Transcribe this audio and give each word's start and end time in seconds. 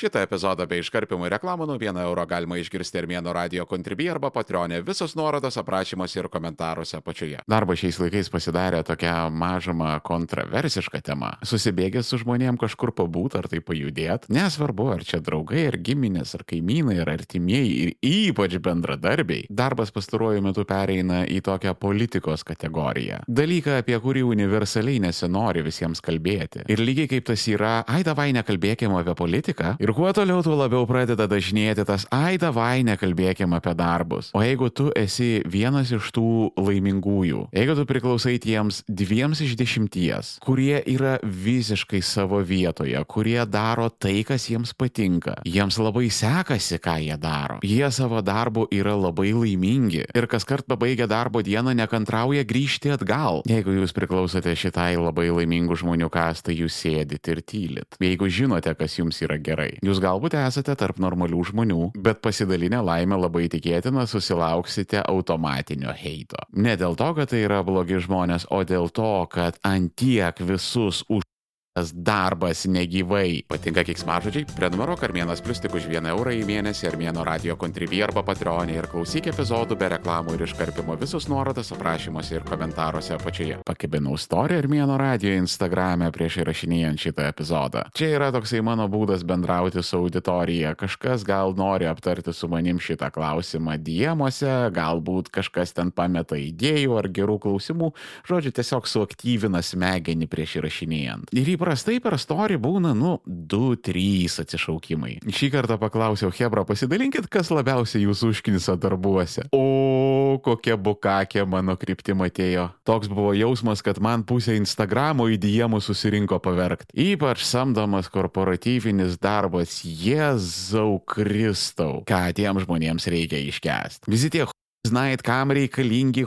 Šitą 0.00 0.22
epizodą 0.24 0.64
bei 0.64 0.80
iškarpimų 0.80 1.28
reklamų 1.34 1.66
nuo 1.68 1.74
1 1.76 1.98
euro 2.00 2.22
galima 2.24 2.56
išgirsti 2.56 3.02
Armėno 3.02 3.34
radio 3.36 3.66
kontribį 3.68 4.06
arba 4.14 4.30
patronė. 4.32 4.78
Visos 4.80 5.12
nuorodos 5.12 5.58
aprašymuose 5.60 6.22
ir 6.22 6.28
komentaruose 6.32 6.96
apačioje. 6.96 7.42
Darbas 7.44 7.82
šiais 7.82 7.98
laikais 8.00 8.30
pasidarė 8.32 8.80
tokia 8.88 9.26
mažama 9.28 9.90
kontroversiška 10.00 11.02
tema. 11.04 11.34
Susibėgęs 11.44 12.08
su 12.08 12.20
žmonėm 12.22 12.56
kažkur 12.62 12.94
pabūt 12.96 13.36
ar 13.42 13.48
tai 13.52 13.60
pajudėt. 13.60 14.24
Nesvarbu, 14.32 14.86
ar 14.94 15.04
čia 15.04 15.20
draugai, 15.20 15.66
ar 15.68 15.76
giminės, 15.76 16.32
ar 16.38 16.46
kaimynai, 16.48 16.96
ar 17.04 17.12
artimieji 17.18 17.76
ir 17.82 17.92
ypač 18.00 18.56
bendradarbiai. 18.56 19.50
Darbas 19.52 19.92
pastaruoju 19.92 20.46
metu 20.48 20.64
pereina 20.64 21.26
į 21.28 21.42
tokią 21.44 21.76
politikos 21.76 22.46
kategoriją. 22.48 23.20
Dalyką, 23.28 23.76
apie 23.84 24.00
kurį 24.00 24.24
universaliai 24.30 25.04
nesinori 25.04 25.68
visiems 25.68 26.00
kalbėti. 26.00 26.64
Ir 26.72 26.80
lygiai 26.80 27.12
kaip 27.12 27.28
tas 27.34 27.44
yra, 27.52 27.82
ai 27.84 28.00
davai 28.08 28.30
nekalbėkime 28.40 29.04
apie 29.04 29.18
politiką. 29.20 29.76
Ir 29.76 29.89
kuo 29.96 30.12
toliau, 30.12 30.42
tuo 30.44 30.54
labiau 30.58 30.84
pradeda 30.88 31.26
dažnėti 31.30 31.84
tas, 31.88 32.04
ai 32.12 32.36
davai 32.40 32.84
nekalbėkime 32.86 33.56
apie 33.56 33.72
darbus. 33.78 34.30
O 34.36 34.42
jeigu 34.44 34.68
tu 34.70 34.90
esi 34.96 35.40
vienas 35.48 35.90
iš 35.96 36.10
tų 36.14 36.52
laimingųjų, 36.60 37.46
jeigu 37.56 37.76
tu 37.78 37.86
priklausai 37.88 38.36
tiems 38.42 38.82
dviems 38.86 39.40
iš 39.44 39.56
dešimties, 39.58 40.32
kurie 40.44 40.78
yra 40.92 41.16
visiškai 41.24 42.02
savo 42.04 42.42
vietoje, 42.44 43.00
kurie 43.10 43.40
daro 43.48 43.88
tai, 43.90 44.20
kas 44.28 44.46
jiems 44.52 44.74
patinka, 44.78 45.38
jiems 45.48 45.80
labai 45.80 46.06
sekasi, 46.12 46.78
ką 46.82 46.98
jie 47.06 47.18
daro, 47.20 47.58
jie 47.66 47.88
savo 47.94 48.20
darbu 48.22 48.68
yra 48.74 48.94
labai 48.98 49.32
laimingi 49.32 50.04
ir 50.06 50.28
kas 50.30 50.46
kart 50.48 50.68
pabaigę 50.70 51.08
darbo 51.10 51.42
dieną 51.42 51.74
nekantrauja 51.80 52.44
grįžti 52.46 52.92
atgal. 52.94 53.42
Jeigu 53.48 53.74
jūs 53.80 53.96
priklausote 53.96 54.54
šitai 54.54 54.94
labai 55.00 55.30
laimingų 55.32 55.80
žmonių 55.82 56.12
kastai, 56.12 56.58
jūs 56.60 56.76
sėdit 56.84 57.32
ir 57.32 57.42
tylit. 57.42 58.00
Jeigu 58.00 58.28
žinote, 58.30 58.76
kas 58.78 59.00
jums 59.00 59.18
yra 59.24 59.40
gerai, 59.40 59.79
Jūs 59.80 60.00
galbūt 60.02 60.34
esate 60.36 60.74
tarp 60.76 60.98
normalių 61.00 61.40
žmonių, 61.50 61.84
bet 62.04 62.20
pasidalinę 62.24 62.82
laimę 62.84 63.16
labai 63.16 63.46
tikėtina 63.52 64.04
susilauksite 64.10 65.00
automatinio 65.08 65.94
heito. 65.96 66.42
Ne 66.52 66.76
dėl 66.80 66.98
to, 67.00 67.08
kad 67.16 67.32
tai 67.32 67.46
yra 67.46 67.62
blogi 67.64 68.00
žmonės, 68.04 68.44
o 68.52 68.60
dėl 68.68 68.90
to, 68.92 69.12
kad 69.32 69.56
antiek 69.64 70.44
visus 70.44 71.00
už 71.08 71.24
Tas 71.70 71.92
darbas 71.94 72.64
negyvai. 72.66 73.44
Patinka 73.46 73.84
kiksmažodžiai? 73.86 74.42
Prenumeruok 74.56 75.04
Armėnas 75.06 75.38
Plus 75.38 75.60
tik 75.62 75.76
už 75.78 75.84
1 75.86 76.08
eurą 76.10 76.32
į 76.34 76.40
mėnesį 76.48 76.88
Armėno 76.88 77.22
radio 77.22 77.54
kontribį 77.54 78.00
arba 78.08 78.24
patreonį 78.26 78.74
ir 78.74 78.88
klausyk 78.90 79.28
epizodų 79.30 79.76
be 79.78 79.86
reklamų 79.92 80.34
ir 80.34 80.42
iškarpimo 80.48 80.96
visus 80.98 81.28
nuorodas 81.30 81.70
aprašymuose 81.70 82.34
ir 82.40 82.46
komentaruose 82.48 83.14
apačioje. 83.14 83.60
Pakibinau 83.68 84.16
storį 84.18 84.56
Armėno 84.64 84.96
radio 84.98 85.36
Instagram'e 85.38 86.08
prieš 86.10 86.40
įrašinėjant 86.42 87.04
šitą 87.04 87.28
epizodą. 87.30 87.84
Čia 87.94 88.10
yra 88.16 88.32
toksai 88.34 88.64
mano 88.66 88.88
būdas 88.90 89.22
bendrauti 89.22 89.86
su 89.86 90.02
auditorija. 90.02 90.74
Kažkas 90.74 91.22
gal 91.22 91.54
nori 91.54 91.86
aptarti 91.86 92.34
su 92.34 92.50
manim 92.50 92.82
šitą 92.82 93.12
klausimą 93.14 93.78
diemuose, 93.78 94.72
galbūt 94.74 95.30
kažkas 95.38 95.78
ten 95.78 95.94
pameta 95.94 96.34
idėjų 96.34 96.98
ar 96.98 97.12
gerų 97.14 97.38
klausimų. 97.46 97.94
Žodžiu, 98.26 98.56
tiesiog 98.58 98.90
suaktyvina 98.90 99.62
smegenį 99.62 100.26
prieš 100.34 100.58
įrašinėjant. 100.64 101.30
Ir 101.30 101.54
įprastai 101.60 101.98
per 102.00 102.16
storį 102.16 102.56
būna, 102.62 102.94
nu, 102.96 103.18
2-3 103.28 104.40
atsišaukimai. 104.40 105.18
Šį 105.28 105.50
kartą 105.52 105.76
paklausiau 105.80 106.32
Hebra, 106.32 106.64
pasidalinkit, 106.64 107.28
kas 107.28 107.52
labiausiai 107.52 108.06
jūsų 108.06 108.30
užknisa 108.32 108.78
darbuose. 108.80 109.44
O 109.52 110.40
kokia 110.40 110.78
bukakė 110.80 111.44
mano 111.44 111.76
kryptim 111.76 112.24
atėjo. 112.24 112.70
Toks 112.88 113.10
buvo 113.12 113.34
jausmas, 113.36 113.84
kad 113.84 114.00
man 114.00 114.24
pusė 114.24 114.56
Instagramo 114.56 115.28
įdėjimų 115.34 115.82
susirinko 115.84 116.40
paverkti. 116.40 116.96
Ypač 117.12 117.44
samdomas 117.44 118.08
korporatyvinis 118.12 119.18
darbas, 119.20 119.82
Jėzau 119.84 121.02
Kristau. 121.04 122.00
Ką 122.08 122.24
tiem 122.36 122.62
žmonėms 122.64 123.10
reikia 123.12 123.42
iškesti. 123.50 124.08
Visi 124.08 124.32
tie 124.32 124.48
Znait, 124.88 125.20
kam 125.20 125.52
reikalingi 125.52 126.24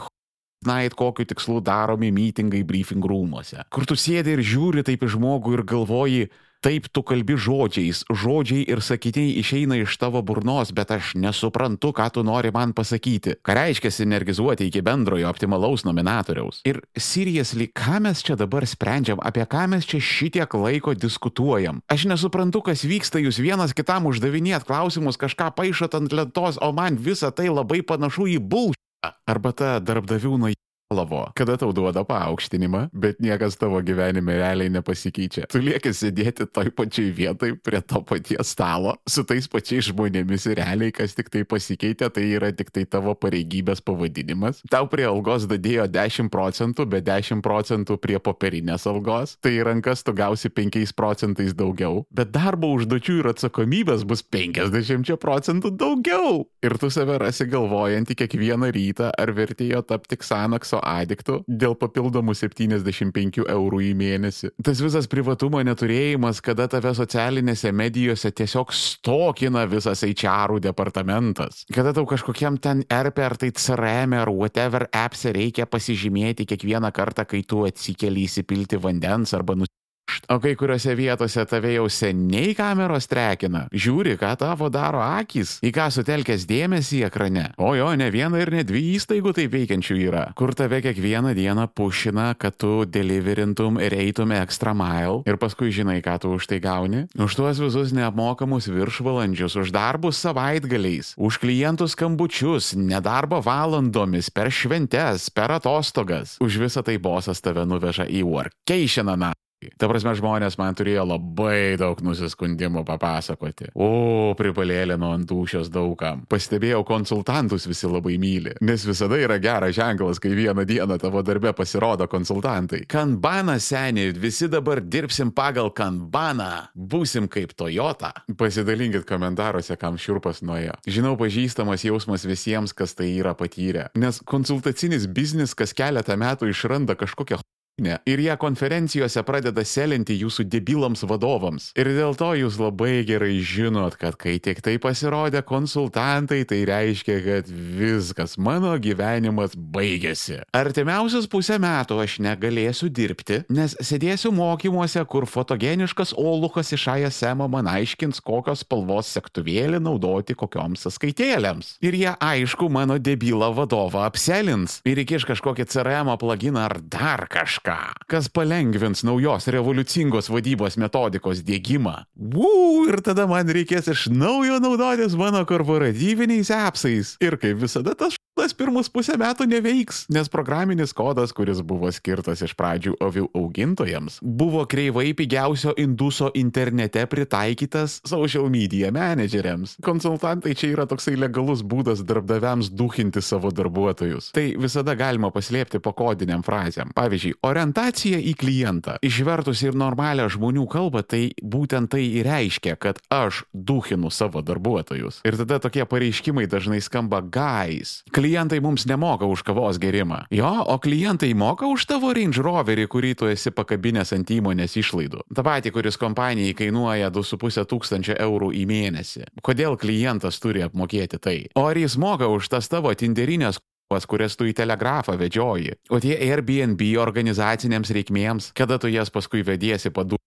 žinait, 0.63 0.95
kokiu 0.95 1.27
tikslu 1.27 1.61
daromi 1.61 2.11
mitingai 2.11 2.63
briefing 2.63 3.03
rūmose. 3.03 3.67
Kur 3.69 3.85
tu 3.85 3.95
sėdi 3.99 4.37
ir 4.37 4.43
žiūri 4.43 4.83
taip 4.83 5.03
į 5.03 5.13
žmogų 5.17 5.57
ir 5.57 5.63
galvoji, 5.67 6.31
taip 6.63 6.87
tu 6.87 7.03
kalbi 7.03 7.35
žodžiais, 7.35 8.05
žodžiai 8.07 8.63
ir 8.71 8.79
sakiniai 8.79 9.35
išeina 9.41 9.75
iš 9.81 9.97
tavo 9.99 10.21
burnos, 10.23 10.71
bet 10.71 10.93
aš 10.95 11.11
nesuprantu, 11.19 11.91
ką 11.91 12.07
tu 12.15 12.23
nori 12.23 12.53
man 12.55 12.71
pasakyti. 12.71 13.35
Ką 13.43 13.57
reiškia 13.57 13.91
sinergizuoti 13.91 14.69
iki 14.69 14.79
bendrojo 14.85 15.27
optimalaus 15.27 15.83
nominatoriaus. 15.83 16.61
Ir 16.63 16.79
seriously, 16.95 17.67
ką 17.67 17.99
mes 18.07 18.23
čia 18.23 18.37
dabar 18.39 18.63
sprendžiam, 18.63 19.19
apie 19.19 19.43
ką 19.43 19.67
mes 19.75 19.83
čia 19.83 19.99
šitiek 19.99 20.55
laiko 20.55 20.95
diskutuojam. 20.95 21.83
Aš 21.91 22.07
nesuprantu, 22.07 22.63
kas 22.63 22.85
vyksta, 22.87 23.19
jūs 23.19 23.43
vienas 23.43 23.75
kitam 23.75 24.07
uždavinėt 24.07 24.63
klausimus, 24.69 25.19
kažką 25.19 25.51
paaišot 25.57 25.99
ant 25.99 26.15
lentos, 26.15 26.61
o 26.63 26.71
man 26.71 26.95
visa 26.95 27.33
tai 27.35 27.51
labai 27.51 27.83
panašu 27.83 28.31
į 28.37 28.39
bulšą. 28.39 28.82
Arba 29.03 29.51
ta 29.51 29.69
darbdavių 29.83 30.37
nuo 30.39 30.51
lavo, 30.93 31.31
kada 31.35 31.57
tau 31.57 31.73
duoda 31.73 32.03
paaukštinimą, 32.07 32.87
bet 32.93 33.19
niekas 33.23 33.57
tavo 33.57 33.81
gyvenime 33.81 34.37
realiai 34.37 34.71
nepasikeičia. 34.73 35.47
Tu 35.51 35.61
lieki 35.63 35.93
sėdėti 35.95 36.47
toj 36.53 36.71
pačiai 36.75 37.11
vietai 37.15 37.53
prie 37.57 37.81
to 37.81 38.03
paties 38.05 38.53
stalo, 38.53 38.95
su 39.09 39.25
tais 39.27 39.47
pačiais 39.49 39.89
žmonėmis 39.89 40.47
ir 40.51 40.59
realiai 40.61 40.93
kas 40.95 41.15
tik 41.17 41.31
tai 41.33 41.43
pasikeitė, 41.47 42.09
tai 42.13 42.27
yra 42.37 42.51
tik 42.55 42.71
tai 42.73 42.85
tavo 42.85 43.15
pareigybės 43.17 43.81
pavadinimas. 43.85 44.61
Tau 44.71 44.87
prie 44.91 45.07
algos 45.09 45.47
dadėjo 45.49 45.87
10 45.91 46.31
procentų, 46.33 46.87
bet 46.93 47.07
10 47.09 47.43
procentų 47.45 47.97
prie 48.01 48.19
popierinės 48.23 48.87
algos, 48.89 49.37
tai 49.43 49.57
rankas 49.65 50.05
tu 50.05 50.13
gausi 50.15 50.51
5 50.53 50.93
procentais 50.95 51.55
daugiau, 51.57 52.03
bet 52.13 52.31
darbo 52.33 52.69
užduočių 52.77 53.19
ir 53.21 53.31
atsakomybės 53.33 54.05
bus 54.07 54.23
50 54.23 55.17
procentų 55.21 55.73
daugiau. 55.77 56.45
Ir 56.63 56.77
tu 56.79 56.89
save 56.93 57.17
rasi 57.21 57.47
galvojantį 57.49 58.15
kiekvieną 58.21 58.69
rytą, 58.73 59.09
ar 59.19 59.33
vertėjo 59.35 59.81
tapti 59.87 60.17
Xanaxo 60.19 60.82
adiktų 60.85 61.39
dėl 61.47 61.75
papildomų 61.79 62.35
75 62.37 63.43
eurų 63.43 63.81
į 63.89 63.91
mėnesį. 63.99 64.53
Tas 64.63 64.81
visas 64.83 65.09
privatumo 65.11 65.61
neturėjimas, 65.65 66.41
kada 66.43 66.67
tave 66.71 66.93
socialinėse 66.97 67.73
medijose 67.75 68.31
tiesiog 68.31 68.73
stokina 68.75 69.65
visas 69.69 70.03
HR 70.07 70.59
departamentas. 70.63 71.63
Kada 71.73 71.93
tau 71.95 72.05
kažkokiam 72.09 72.59
ten 72.61 72.83
RP 72.87 73.23
ar 73.25 73.37
tai 73.39 73.53
CRM 73.55 74.17
ar 74.21 74.31
whatever 74.33 74.87
appse 74.93 75.33
reikia 75.33 75.67
pasižymėti 75.69 76.47
kiekvieną 76.49 76.93
kartą, 76.95 77.27
kai 77.29 77.43
tu 77.47 77.63
atsikeli 77.67 78.27
įsipilti 78.27 78.81
vandens 78.81 79.33
arba 79.37 79.57
nusipirkti 79.57 79.82
O 80.31 80.39
kai 80.43 80.53
kuriuose 80.59 80.95
vietose 80.97 81.45
tave 81.49 81.73
jau 81.75 81.87
seniai 81.91 82.53
kameros 82.57 83.07
trekina. 83.11 83.65
Žiūri, 83.73 84.15
ką 84.21 84.33
tavo 84.39 84.69
daro 84.73 85.01
akis, 85.03 85.57
į 85.63 85.71
ką 85.75 85.89
sutelkęs 85.93 86.45
dėmesį 86.49 87.03
ekrane. 87.09 87.49
O 87.61 87.73
jo, 87.77 87.89
ne 87.99 88.09
viena 88.13 88.41
ir 88.41 88.51
ne 88.53 88.63
dvi 88.67 88.83
įstaigų 88.97 89.33
taip 89.37 89.53
veikiančių 89.53 89.97
yra, 90.07 90.25
kur 90.37 90.53
tave 90.57 90.81
kiekvieną 90.85 91.33
dieną 91.37 91.67
pušina, 91.75 92.31
kad 92.39 92.57
tu 92.61 92.83
deliverintum 92.85 93.79
ir 93.83 93.95
eitum 93.97 94.33
extra 94.37 94.75
mile 94.77 95.21
ir 95.29 95.39
paskui 95.41 95.73
žinai, 95.73 95.99
ką 96.05 96.17
tu 96.23 96.33
už 96.37 96.49
tai 96.51 96.61
gauni. 96.63 97.05
Už 97.17 97.37
tuos 97.37 97.61
visus 97.61 97.93
neapmokamus 97.95 98.69
viršvalandžius, 98.71 99.57
už 99.59 99.73
darbus 99.75 100.21
savaitgaliais, 100.23 101.13
už 101.17 101.39
klientų 101.43 101.89
skambučius, 101.91 102.73
nedarbo 102.79 103.41
valandomis, 103.43 104.31
per 104.33 104.51
šventes, 104.53 105.29
per 105.33 105.53
atostogas. 105.59 106.37
Už 106.43 106.59
visą 106.61 106.83
tai 106.85 106.97
bosas 107.01 107.43
tave 107.43 107.67
nuveža 107.69 108.07
į 108.09 108.25
workationą. 108.27 109.33
Ta 109.79 109.89
prasme, 109.91 110.13
žmonės 110.17 110.57
man 110.59 110.75
turėjo 110.77 111.05
labai 111.07 111.75
daug 111.79 111.99
nusiskundimų 112.05 112.83
papasakoti. 112.87 113.71
O, 113.75 114.33
pribalėlino 114.39 115.13
ant 115.15 115.27
dušios 115.29 115.69
daugam. 115.73 116.23
Pastebėjau, 116.31 116.83
konsultantus 116.87 117.67
visi 117.69 117.89
labai 117.89 118.17
myli. 118.21 118.55
Nes 118.65 118.85
visada 118.87 119.19
yra 119.21 119.39
geras 119.43 119.75
ženklas, 119.77 120.21
kai 120.23 120.33
vieną 120.37 120.65
dieną 120.69 120.99
tavo 121.01 121.23
darbe 121.25 121.53
pasirodo 121.57 122.07
konsultantai. 122.11 122.83
Kanbana 122.89 123.57
seniai, 123.63 124.13
visi 124.17 124.49
dabar 124.51 124.81
dirbsim 124.83 125.33
pagal 125.35 125.71
kanbaną. 125.75 126.67
Būsim 126.75 127.29
kaip 127.31 127.55
Toyota. 127.57 128.13
Pasidalinkit 128.37 129.07
komentaruose, 129.09 129.77
kam 129.79 129.97
šiurpas 130.01 130.43
nuėjo. 130.45 130.77
Žinau, 130.89 131.15
pažįstamas 131.19 131.85
jausmas 131.87 132.27
visiems, 132.27 132.75
kas 132.75 132.97
tai 132.97 133.11
yra 133.17 133.35
patyrę. 133.37 133.89
Nes 133.99 134.21
konsultacinis 134.27 135.07
biznis 135.07 135.55
kas 135.57 135.75
keletą 135.77 136.17
metų 136.19 136.51
išranda 136.51 136.97
kažkokią. 136.99 137.41
Ir 137.81 138.19
ją 138.21 138.35
konferencijose 138.37 139.23
pradeda 139.25 139.63
selinti 139.65 140.13
jūsų 140.19 140.43
debilams 140.45 141.01
vadovams. 141.09 141.71
Ir 141.73 141.87
dėl 141.95 142.13
to 142.13 142.27
jūs 142.37 142.59
labai 142.61 143.01
gerai 143.07 143.39
žinot, 143.41 143.95
kad 143.97 144.13
kai 144.21 144.35
tik 144.37 144.59
tai 144.61 144.75
pasirodė 144.77 145.41
konsultantai, 145.41 146.43
tai 146.45 146.59
reiškia, 146.69 147.15
kad 147.25 147.49
viskas, 147.49 148.35
mano 148.37 148.75
gyvenimas 148.77 149.55
baigėsi. 149.57 150.43
Artimiausius 150.53 151.25
pusę 151.25 151.57
metų 151.57 151.97
aš 152.03 152.19
negalėsiu 152.21 152.91
dirbti, 152.93 153.39
nes 153.49 153.73
sėdėsiu 153.81 154.29
mokymuose, 154.37 155.01
kur 155.09 155.25
fotogeniškas 155.25 156.13
Olukas 156.13 156.75
iš 156.77 156.85
ASM 156.93 157.41
man 157.49 157.71
aiškins, 157.73 158.21
kokios 158.21 158.61
spalvos 158.67 159.09
sektuvėlį 159.17 159.81
naudoti 159.81 160.37
kokioms 160.37 160.85
sąskaitėlėms. 160.85 161.79
Ir 161.81 161.97
jie 161.97 162.13
aišku 162.13 162.69
mano 162.69 163.01
debilą 163.01 163.49
vadovą 163.57 164.05
apselins 164.05 164.77
ir 164.85 165.01
įkiš 165.07 165.25
kažkokį 165.33 165.65
CRM 165.73 166.13
pluginą 166.21 166.67
ar 166.69 166.77
dar 166.85 167.25
kažką 167.25 167.62
kažką, 167.63 167.93
kas 168.07 168.29
palengvins 168.29 169.03
naujos 169.03 169.47
revoliucingos 169.47 170.29
vadybos 170.29 170.77
metodikos 170.77 171.43
dėgymą. 171.43 172.05
Vau, 172.15 172.85
ir 172.87 173.01
tada 173.01 173.27
man 173.27 173.47
reikės 173.47 173.87
iš 173.87 174.09
naujo 174.11 174.59
naudotis 174.59 175.15
mano 175.15 175.45
korporatyviniais 175.45 176.51
appsais. 176.51 177.17
Ir 177.21 177.37
kaip 177.37 177.57
visada 177.57 177.95
tas 177.95 178.15
tas 178.37 178.53
pirmus 178.57 178.89
pusę 178.89 179.15
metų 179.19 179.45
neveiks, 179.49 180.03
nes 180.13 180.29
programinis 180.31 180.93
kodas, 180.95 181.33
kuris 181.35 181.61
buvo 181.65 181.89
skirtas 181.93 182.41
iš 182.45 182.55
pradžių 182.57 182.95
avių 183.03 183.27
augintojams, 183.37 184.19
buvo 184.23 184.63
kreivai 184.69 185.11
pigiausio 185.17 185.75
induso 185.79 186.31
internete 186.37 187.05
pritaikytas 187.09 187.99
social 188.09 188.49
media 188.53 188.91
menedžeriams. 188.93 189.77
Konsultantai 189.85 190.55
čia 190.57 190.71
yra 190.73 190.87
toksai 190.89 191.15
legalus 191.19 191.61
būdas 191.61 192.01
darbdaviams 192.07 192.71
duhinti 192.73 193.21
savo 193.21 193.51
darbuotojus. 193.53 194.31
Tai 194.35 194.45
visada 194.61 194.95
galima 194.97 195.29
paslėpti 195.33 195.81
po 195.83 195.93
kodiniam 195.97 196.43
frazėm. 196.45 196.93
Pavyzdžiui, 196.97 197.35
orientacija 197.45 198.21
į 198.21 198.33
klientą. 198.39 198.97
Išvertus 199.05 199.61
ir 199.67 199.77
normalią 199.77 200.27
žmonių 200.33 200.65
kalbą, 200.71 201.03
tai 201.05 201.23
būtent 201.37 201.93
tai 201.93 202.05
ir 202.19 202.27
reiškia, 202.29 202.75
kad 202.81 203.01
aš 203.13 203.43
duhinu 203.53 204.09
savo 204.13 204.41
darbuotojus. 204.45 205.21
Ir 205.27 205.37
tada 205.43 205.61
tokie 205.63 205.85
pareiškimai 205.89 206.47
dažnai 206.49 206.81
skamba 206.83 207.21
guys 207.21 208.01
klientai 208.23 208.61
mums 208.63 208.85
nemoka 208.87 209.27
už 209.27 209.43
kavos 209.43 209.77
gerimą. 209.83 210.23
Jo, 210.31 210.63
o 210.63 210.79
klientai 210.79 211.33
moka 211.35 211.67
už 211.67 211.83
tavo 211.89 212.13
Range 212.15 212.39
Roverį, 212.39 212.87
kurį 212.87 213.11
tu 213.19 213.27
esi 213.27 213.51
pakabinęs 213.51 214.15
ant 214.15 214.31
įmonės 214.31 214.77
išlaidų. 214.79 215.25
Ta 215.35 215.43
pati, 215.43 215.73
kuris 215.75 215.99
kompanijai 215.99 216.55
kainuoja 216.55 217.11
2,5 217.11 217.67
tūkstančio 217.67 218.15
eurų 218.15 218.53
į 218.55 218.63
mėnesį. 218.69 219.27
Kodėl 219.43 219.75
klientas 219.75 220.39
turi 220.39 220.63
apmokėti 220.63 221.19
tai? 221.19 221.37
O 221.59 221.67
ar 221.67 221.75
jis 221.75 221.99
moka 221.99 222.31
už 222.31 222.47
tas 222.55 222.71
tavo 222.71 222.95
tinderinės 222.95 223.59
pas 223.91 224.07
kurias 224.09 224.37
tu 224.39 224.47
į 224.47 224.55
telegrafą 224.57 225.17
vedžioji. 225.19 225.75
O 225.93 225.99
tie 226.01 226.15
Airbnb 226.15 226.81
organizacinėms 227.03 227.91
reikmėms, 227.93 228.53
kada 228.57 228.79
tu 228.79 228.89
jas 228.89 229.11
paskui 229.13 229.43
vediesi 229.45 229.91
padu 229.93 230.17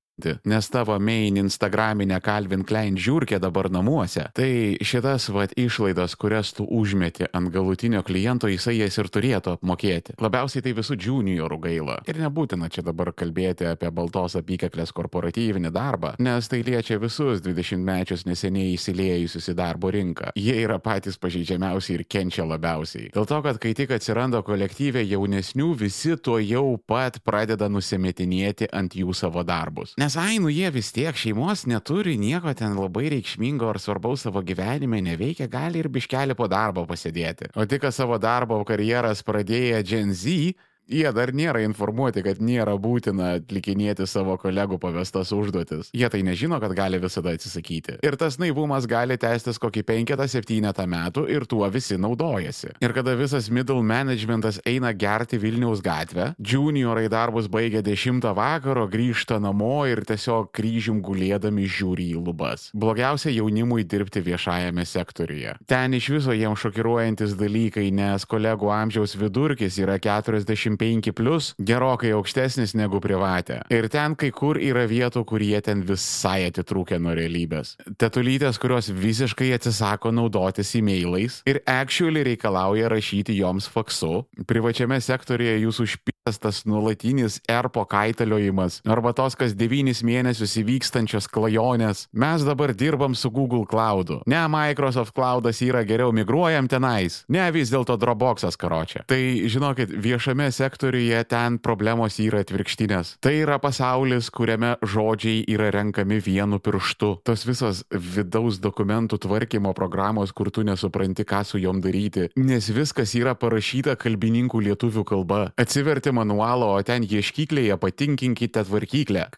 nes 0.49 0.69
tavo 0.73 0.95
main 0.97 1.37
Instagraminė 1.37 2.23
Calvin 2.25 2.63
Klein 2.65 2.95
žiūrkė 2.97 3.37
dabar 3.43 3.69
namuose, 3.69 4.23
tai 4.37 4.79
šitas 4.81 5.29
vat 5.29 5.53
išlaidas, 5.61 6.15
kurias 6.17 6.55
tu 6.57 6.65
užmeti 6.65 7.27
ant 7.37 7.51
galutinio 7.53 8.01
kliento, 8.07 8.49
jisai 8.49 8.79
jas 8.79 8.97
ir 8.97 9.11
turėtų 9.13 9.59
apmokėti. 9.59 10.15
Labiausiai 10.25 10.65
tai 10.65 10.73
visų 10.79 10.97
juniorų 11.05 11.59
gaila. 11.67 11.99
Ir 12.09 12.21
nebūtina 12.23 12.71
čia 12.73 12.85
dabar 12.87 13.13
kalbėti 13.13 13.69
apie 13.69 13.91
baltos 13.93 14.39
apykaklės 14.41 14.95
korporatyvinį 14.97 15.75
darbą, 15.77 16.15
nes 16.19 16.49
tai 16.49 16.63
liečia 16.65 16.97
visus 17.03 17.45
20-mečius 17.45 18.25
neseniai 18.25 18.73
įsiliejusius 18.79 19.51
į 19.53 19.57
darbo 19.61 19.93
rinką. 19.93 20.33
Jie 20.41 20.57
yra 20.63 20.81
patys 20.81 21.21
pažeidžiamiausi 21.21 21.99
ir 21.99 22.07
kenčia 22.09 22.49
labiausiai. 22.49 23.13
Dėl 23.13 23.29
to, 23.29 23.43
kad 23.45 23.61
kai 23.61 23.75
tik 23.77 23.93
atsiranda 23.99 24.41
kolektyvė 24.47 25.05
jaunesnių, 25.05 25.75
visi 25.85 26.17
tuo 26.17 26.41
jau 26.41 26.79
pat 26.89 27.21
pradeda 27.21 27.69
nusimetinėti 27.69 28.73
ant 28.73 28.97
jų 28.97 29.13
savo 29.13 29.45
darbus. 29.45 29.93
Nes 30.07 30.15
ai, 30.15 30.39
nu 30.39 30.47
jie 30.55 30.69
vis 30.71 30.93
tiek 30.95 31.17
šeimos 31.19 31.65
neturi, 31.67 32.13
nieko 32.15 32.53
ten 32.55 32.77
labai 32.79 33.09
reikšmingo 33.11 33.67
ar 33.73 33.81
svarbaus 33.83 34.23
savo 34.23 34.39
gyvenime 34.39 35.01
neveikia, 35.03 35.49
gali 35.51 35.81
ir 35.83 35.89
biškelį 35.91 36.37
po 36.39 36.47
darbo 36.47 36.85
pasėdėti. 36.87 37.49
O 37.59 37.67
tik 37.67 37.89
savo 37.91 38.15
darbo 38.23 38.61
karjeras 38.69 39.25
pradėję 39.27 39.81
Gen 39.83 40.15
Z, 40.15 40.55
Jie 40.87 41.09
dar 41.11 41.33
nėra 41.35 41.65
informuoti, 41.67 42.23
kad 42.23 42.39
nėra 42.39 42.77
būtina 42.79 43.33
atlikinėti 43.41 44.07
savo 44.07 44.37
kolegų 44.39 44.79
pavestas 44.79 45.33
užduotis. 45.35 45.89
Jie 45.91 46.07
tai 46.13 46.21
nežino, 46.23 46.61
kad 46.63 46.71
gali 46.79 47.01
visada 47.03 47.33
atsisakyti. 47.35 47.97
Ir 48.07 48.15
tas 48.21 48.39
naivumas 48.39 48.87
gali 48.87 49.17
tęstis 49.19 49.59
kokį 49.59 49.83
penketą, 49.83 50.29
septynetą 50.31 50.87
metų 50.87 51.25
ir 51.33 51.47
tuo 51.51 51.67
visi 51.75 51.99
naudojasi. 51.99 52.77
Ir 52.79 52.95
kada 52.95 53.17
visas 53.19 53.49
middle 53.51 53.83
managementas 53.83 54.61
eina 54.63 54.93
gerti 54.95 55.41
Vilniaus 55.43 55.83
gatvę, 55.83 56.29
juniorai 56.39 57.09
darbus 57.11 57.51
baigia 57.51 57.83
10 57.83 58.23
vakaro, 58.39 58.87
grįžta 58.87 59.41
namo 59.43 59.83
ir 59.91 60.05
tiesiog 60.07 60.53
kryžium 60.55 61.03
gulėdami 61.03 61.67
žiūri 61.67 62.13
į 62.15 62.23
lubas. 62.29 62.69
Blogiausia 62.79 63.35
jaunimui 63.35 63.83
dirbti 63.83 64.23
viešajame 64.23 64.87
sektoriuje. 64.87 65.59
Ten 65.67 65.99
iš 65.99 66.13
viso 66.15 66.37
jiems 66.37 66.63
šokiruojantis 66.63 67.35
dalykai, 67.43 67.89
nes 67.91 68.23
kolegų 68.31 68.71
amžiaus 68.71 69.19
vidurkis 69.19 69.83
yra 69.83 69.99
40 69.99 70.76
25 70.77 71.13
plus 71.17 71.53
gerokai 71.59 72.13
aukštesnis 72.17 72.75
negu 72.79 73.01
privatė. 73.03 73.63
Ir 73.73 73.89
ten 73.93 74.17
kai 74.19 74.31
kur 74.35 74.61
yra 74.61 74.87
vietų, 74.89 75.25
kur 75.29 75.45
jie 75.45 75.61
ten 75.65 75.85
visai 75.87 76.47
atitrūkia 76.51 77.01
nuo 77.03 77.17
realybės. 77.17 77.77
Tetulytės, 78.01 78.61
kurios 78.63 78.91
visiškai 78.93 79.53
atsisako 79.57 80.13
naudotis 80.15 80.75
e-mailais 80.79 81.41
ir 81.49 81.63
actually 81.67 82.25
reikalauja 82.27 82.91
rašyti 82.93 83.37
joms 83.41 83.71
faksu. 83.71 84.27
Privačiame 84.47 85.01
sektorėje 85.03 85.61
jūsų 85.67 85.91
užpės 85.91 86.16
tas 86.43 86.65
nuolatinis 86.67 87.39
erpo 87.47 87.85
kaitaliojimas 87.87 88.81
arba 88.85 89.13
tos 89.17 89.37
kas 89.39 89.55
devynis 89.55 90.03
mėnesius 90.07 90.57
įvykstančios 90.61 91.29
klajonės. 91.31 92.07
Mes 92.13 92.43
dabar 92.47 92.75
dirbam 92.75 93.15
su 93.15 93.31
Google 93.31 93.67
Cloud'u. 93.71 94.21
Ne 94.27 94.43
Microsoft 94.51 95.15
Cloud'as 95.15 95.63
yra 95.63 95.85
geriau, 95.87 96.11
migruojam 96.13 96.67
tenais. 96.69 97.23
Ne 97.33 97.47
vis 97.55 97.71
dėlto 97.71 97.95
Dropbox'as 98.01 98.59
karočią. 98.59 99.05
Tai 99.07 99.21
žinokit, 99.47 99.93
viešame 99.93 100.49
sektoriuje 100.53 101.23
ten 101.31 101.61
problemos 101.63 102.19
yra 102.23 102.43
atvirkštinės. 102.45 103.17
Tai 103.23 103.35
yra 103.39 103.61
pasaulis, 103.63 104.31
kuriame 104.35 104.75
žodžiai 104.83 105.45
yra 105.53 105.71
renkami 105.75 106.19
vienu 106.23 106.59
pirštu. 106.63 107.13
Tos 107.27 107.47
visos 107.49 107.85
vidaus 107.91 108.61
dokumentų 108.63 109.21
tvarkymo 109.23 109.73
programos, 109.77 110.35
kur 110.37 110.51
tu 110.51 110.65
nesupranti, 110.67 111.27
ką 111.29 111.45
su 111.47 111.61
jom 111.63 111.81
daryti, 111.85 112.31
nes 112.37 112.71
viskas 112.75 113.15
yra 113.19 113.37
parašyta 113.39 113.97
kalbininkų 114.01 114.63
lietuvių 114.71 115.05
kalba. 115.07 115.41
Atsiverti 115.61 116.13
manualo, 116.17 116.73
o 116.75 116.83
ten 116.87 117.05
ieškyklėje 117.07 117.77
patinkinkite 117.83 118.65
tvarkyklę. 118.67 119.29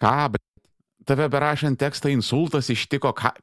Ką, 0.00 0.14
bet 0.36 0.44
tave 1.08 1.26
berašant 1.32 1.80
tekstą 1.80 2.12
insultas 2.14 2.70
ištiko, 2.72 3.12
ką, 3.16 3.34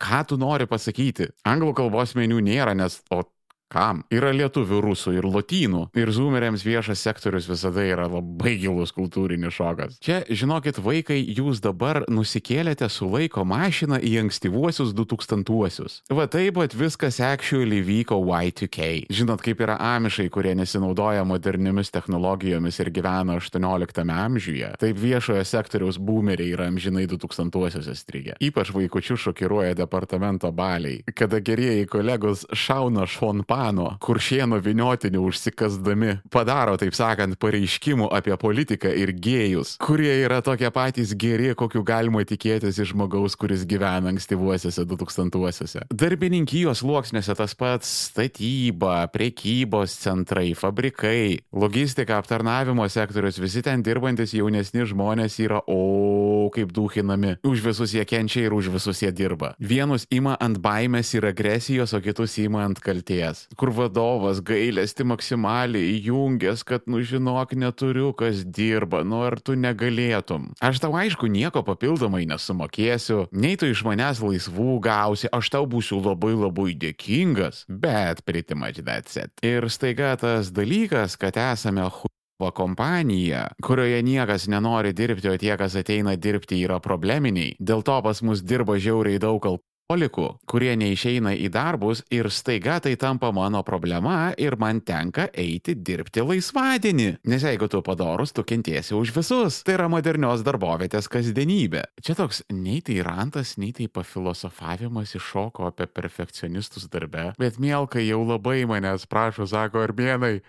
ką 0.00 0.20
tu 0.30 0.38
nori 0.40 0.68
pasakyti. 0.70 1.30
Anglų 1.48 1.74
kalbos 1.82 2.14
meniu 2.18 2.40
nėra, 2.44 2.76
nes 2.78 3.00
o 3.10 3.22
Kam? 3.66 4.04
Yra 4.14 4.30
lietuvių, 4.30 4.78
rusų 4.84 5.16
ir 5.18 5.26
lotynų. 5.26 5.88
Ir 5.98 6.10
zoomeriams 6.14 6.62
viešas 6.62 7.00
sektorius 7.02 7.48
visada 7.50 7.82
yra 7.82 8.06
labai 8.06 8.54
gilus 8.62 8.92
kultūrinis 8.94 9.56
šokas. 9.56 9.96
Čia, 10.04 10.20
žinokit, 10.30 10.78
vaikai, 10.82 11.18
jūs 11.34 11.58
dabar 11.64 12.04
nusikėlėte 12.06 12.86
su 12.92 13.08
laiko 13.10 13.42
mašina 13.48 13.98
į 13.98 14.12
ankstyvuosius 14.22 14.92
2000-uosius. 14.94 15.98
Va 16.14 16.28
taip 16.30 16.54
pat 16.60 16.76
viskas 16.78 17.18
actually 17.18 17.82
vyko 17.82 18.20
Y2K. 18.22 19.10
Žinot, 19.10 19.42
kaip 19.42 19.64
yra 19.66 19.74
amišai, 19.96 20.28
kurie 20.30 20.54
nesinaudoja 20.56 21.26
moderniomis 21.26 21.90
technologijomis 21.90 22.78
ir 22.84 22.92
gyvena 22.94 23.40
18 23.40 24.06
amžiuje. 24.14 24.70
Taip 24.78 25.02
viešojo 25.02 25.42
sektoriaus 25.42 25.98
boomeriai 25.98 26.54
yra 26.54 26.70
amžinai 26.70 27.08
2000-uosiuose 27.10 27.98
strigę. 27.98 28.38
Ypač 28.46 28.70
vaikučių 28.76 29.18
šokiruoja 29.26 29.74
departamento 29.74 30.54
baliai, 30.54 31.02
kada 31.18 31.42
gerieji 31.42 31.90
kolegos 31.90 32.46
šauna 32.54 33.10
šonpa 33.10 33.55
šampano, 33.56 33.96
kuršieno 34.00 34.58
viniotinių 34.60 35.20
užsikasdami, 35.24 36.18
padaro, 36.30 36.76
taip 36.76 36.94
sakant, 36.94 37.38
pareiškimų 37.40 38.08
apie 38.12 38.36
politiką 38.36 38.90
ir 38.92 39.12
gėjus, 39.12 39.76
kurie 39.80 40.12
yra 40.24 40.42
tokie 40.42 40.68
patys 40.70 41.14
geri, 41.16 41.54
kokiu 41.54 41.82
galima 41.82 42.24
tikėtis 42.24 42.78
iš 42.78 42.92
žmogaus, 42.92 43.36
kuris 43.36 43.64
gyvena 43.66 44.12
ankstyvuosiuose 44.12 44.84
2000-uosiuose. 44.84 45.86
Darbininkijos 45.90 46.82
sluoksniuose 46.82 47.34
tas 47.36 47.54
pats 47.54 47.88
statyba, 48.10 49.06
prekybos 49.12 49.96
centrai, 50.02 50.52
fabrikai, 50.54 51.40
logistika, 51.52 52.20
aptarnavimo 52.20 52.86
sektorius, 52.88 53.40
visi 53.40 53.64
ten 53.64 53.82
dirbantis 53.82 54.34
jaunesni 54.36 54.84
žmonės 54.86 55.40
yra 55.40 55.62
o 55.66 56.50
kaip 56.54 56.72
duhinami. 56.76 57.36
Už 57.46 57.64
visus 57.64 57.96
jie 57.96 58.04
kenčia 58.04 58.46
ir 58.46 58.54
už 58.56 58.70
visus 58.76 59.00
jie 59.02 59.12
dirba. 59.12 59.54
Vienus 59.58 60.06
ima 60.10 60.36
ant 60.40 60.60
baimės 60.60 61.14
ir 61.16 61.26
agresijos, 61.32 61.96
o 61.96 62.02
kitus 62.04 62.36
ima 62.42 62.66
ant 62.66 62.80
kalties 62.82 63.45
kur 63.54 63.70
vadovas 63.74 64.40
gailesti 64.44 65.06
maksimaliai 65.06 65.94
įjungęs, 66.00 66.64
kad, 66.66 66.86
nu 66.90 67.02
žinok, 67.06 67.54
neturiu, 67.58 68.10
kas 68.16 68.42
dirba, 68.44 69.04
nu 69.06 69.22
ar 69.26 69.38
tu 69.40 69.56
negalėtum. 69.58 70.50
Aš 70.64 70.82
tau 70.82 70.96
aišku 70.98 71.30
nieko 71.30 71.62
papildomai 71.66 72.24
nesumokėsiu, 72.28 73.26
nei 73.32 73.54
tu 73.60 73.70
iš 73.70 73.84
manęs 73.86 74.22
laisvų 74.24 74.80
gausi, 74.84 75.30
aš 75.30 75.52
tau 75.54 75.68
būsiu 75.70 76.00
labai 76.02 76.34
labai 76.34 76.72
dėkingas, 76.74 77.64
bet 77.68 78.24
that's 78.26 79.16
it. 79.16 79.32
Ir 79.42 79.68
staiga 79.70 80.16
tas 80.20 80.50
dalykas, 80.50 81.16
kad 81.16 81.36
esame 81.36 81.86
hu 81.86 82.10
va 82.40 82.50
kompanija, 82.52 83.46
kurioje 83.64 84.02
niekas 84.04 84.46
nenori 84.52 84.92
dirbti, 84.92 85.30
o 85.32 85.38
tie, 85.40 85.54
kas 85.56 85.76
ateina 85.80 86.16
dirbti, 86.16 86.58
yra 86.64 86.80
probleminiai. 86.84 87.56
Dėl 87.60 87.84
to 87.86 87.96
pas 88.04 88.20
mus 88.22 88.44
dirba 88.44 88.76
žiauriai 88.76 89.22
daug 89.22 89.40
Olikų, 89.86 90.24
kurie 90.50 90.72
neišeina 90.74 91.30
į 91.38 91.46
darbus 91.54 92.00
ir 92.10 92.26
staiga 92.34 92.80
tai 92.82 92.96
tampa 92.98 93.28
mano 93.30 93.60
problema 93.62 94.32
ir 94.34 94.56
man 94.58 94.80
tenka 94.82 95.28
eiti 95.30 95.76
dirbti 95.78 96.24
laisvadienį. 96.26 97.06
Nes 97.30 97.44
jeigu 97.46 97.68
tu 97.70 97.78
padorus, 97.86 98.34
tu 98.34 98.42
kentiesi 98.42 98.96
už 98.98 99.14
visus. 99.14 99.60
Tai 99.62 99.76
yra 99.76 99.86
modernios 99.86 100.42
darbovietės 100.42 101.06
kasdienybė. 101.06 101.84
Čia 102.02 102.18
toks 102.18 102.42
nei 102.50 102.80
tai 102.82 102.98
rantas, 103.06 103.54
nei 103.62 103.70
tai 103.76 103.86
pafilosofavimas 103.86 105.14
iššoko 105.20 105.70
apie 105.70 105.86
perfekcionistus 105.86 106.90
darbe, 106.90 107.30
bet 107.38 107.62
mielkai 107.62 108.08
jau 108.08 108.24
labai 108.26 108.64
manęs 108.66 109.06
prašo, 109.06 109.46
sako, 109.46 109.86
armėnai, 109.86 110.40